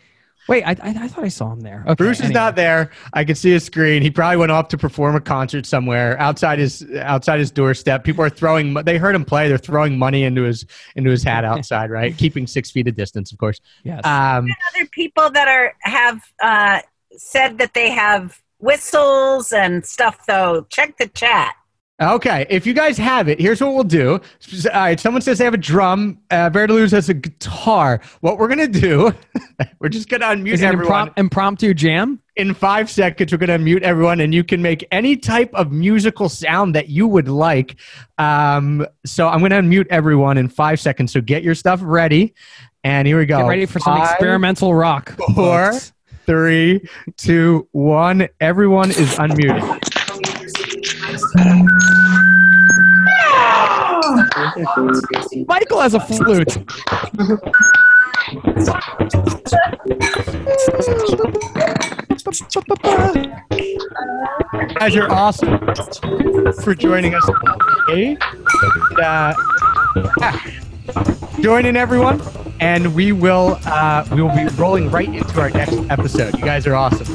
wait. 0.49 0.63
I, 0.63 0.71
I, 0.71 0.95
I 0.97 1.09
thought 1.09 1.25
I 1.25 1.29
saw 1.29 1.53
him 1.53 1.61
there. 1.61 1.83
Okay, 1.89 1.95
Bruce 1.97 2.19
is 2.19 2.27
anyway. 2.27 2.35
not 2.35 2.55
there. 2.55 2.93
I 3.15 3.25
can 3.25 3.35
see 3.35 3.51
his 3.51 3.65
screen. 3.65 4.01
He 4.01 4.13
probably 4.13 4.37
went 4.37 4.53
off 4.53 4.69
to 4.69 4.79
perform 4.79 5.17
a 5.17 5.21
concert 5.21 5.67
somewhere 5.67 6.17
outside 6.21 6.61
his 6.61 6.87
outside 7.01 7.41
his 7.41 7.51
doorstep. 7.51 8.05
People 8.05 8.25
are 8.25 8.31
throwing. 8.31 8.73
They 8.75 8.97
heard 8.97 9.17
him 9.17 9.25
play. 9.25 9.49
They're 9.49 9.59
throwing 9.59 9.99
money 9.99 10.23
into 10.23 10.43
his 10.45 10.65
into 10.95 11.11
his 11.11 11.25
hat 11.25 11.45
outside. 11.45 11.91
Right, 11.91 12.17
keeping 12.17 12.47
six 12.47 12.71
feet 12.71 12.87
of 12.87 12.95
distance, 12.95 13.33
of 13.33 13.39
course. 13.39 13.61
Yes. 13.83 14.07
Um, 14.07 14.47
Other 14.73 14.87
people 14.93 15.31
that 15.31 15.49
are 15.49 15.75
have 15.81 16.23
uh, 16.41 16.81
said 17.17 17.59
that 17.59 17.75
they 17.75 17.91
have 17.91 18.41
whistles 18.61 19.53
and 19.53 19.85
stuff. 19.85 20.25
Though, 20.27 20.67
check 20.71 20.97
the 20.99 21.09
chat. 21.09 21.55
Okay, 22.03 22.47
if 22.49 22.67
you 22.67 22.73
guys 22.73 22.97
have 22.97 23.29
it, 23.29 23.39
here's 23.39 23.61
what 23.61 23.75
we'll 23.75 23.85
do. 23.85 24.13
All 24.13 24.71
right, 24.81 24.99
someone 24.99 25.21
says 25.21 25.37
they 25.37 25.45
have 25.45 25.53
a 25.53 25.59
drum. 25.59 26.19
Uh, 26.31 26.49
Verdeluz 26.49 26.93
has 26.93 27.11
a 27.11 27.15
guitar. 27.15 28.01
What 28.21 28.39
we're 28.39 28.49
gonna 28.49 28.67
do, 28.67 29.13
we're 29.81 29.91
just 29.91 30.09
gonna 30.09 30.25
unmute 30.25 30.55
Is 30.55 30.63
it 30.63 30.67
everyone. 30.67 31.09
improm- 31.11 31.19
impromptu 31.19 31.75
jam? 31.75 32.23
In 32.37 32.55
five 32.55 32.89
seconds, 32.89 33.33
we're 33.33 33.37
gonna 33.39 33.59
unmute 33.59 33.83
everyone, 33.83 34.21
and 34.21 34.33
you 34.33 34.43
can 34.43 34.63
make 34.63 34.87
any 34.91 35.15
type 35.15 35.51
of 35.53 35.73
musical 35.73 36.31
sound 36.31 36.75
that 36.75 36.89
you 36.89 37.07
would 37.07 37.29
like. 37.29 37.77
Um, 38.17 38.87
so 39.05 39.29
I'm 39.29 39.41
gonna 39.43 39.61
unmute 39.61 39.89
everyone 39.91 40.39
in 40.39 40.49
five 40.49 40.81
seconds. 40.81 41.13
So 41.13 41.21
get 41.21 41.43
your 41.43 41.55
stuff 41.55 41.81
ready, 41.83 42.33
and 42.83 43.07
here 43.07 43.19
we 43.19 43.27
go. 43.27 43.41
Get 43.43 43.47
ready 43.47 43.67
for 43.67 43.79
some 43.79 43.99
Five, 43.99 44.13
experimental 44.13 44.73
rock. 44.75 45.15
Four, 45.35 45.73
folks. 45.73 45.93
Three, 46.27 46.89
two, 47.17 47.69
one. 47.73 48.29
Everyone 48.41 48.91
is 48.91 49.15
unmuted. 49.17 49.79
Michael 55.47 55.81
has 55.81 55.95
a 55.95 56.01
flute. 56.01 56.59
Guys, 62.95 63.15
You 64.63 64.75
guys 64.79 64.97
are 64.97 65.11
awesome 65.11 65.59
for 66.63 66.75
joining 66.75 67.15
us 67.15 67.29
today. 67.87 68.17
Uh, 69.03 69.35
yeah. 70.21 70.61
Join 71.41 71.67
in, 71.67 71.77
everyone, 71.77 72.21
and 72.61 72.95
we 72.95 73.13
will 73.13 73.59
uh, 73.65 74.07
we 74.13 74.23
will 74.23 74.35
be 74.35 74.47
rolling 74.57 74.91
right 74.91 75.09
into 75.09 75.41
our 75.41 75.51
next 75.51 75.77
episode. 75.91 76.39
You 76.39 76.45
guys 76.45 76.67
are 76.67 76.75
awesome. 76.75 77.07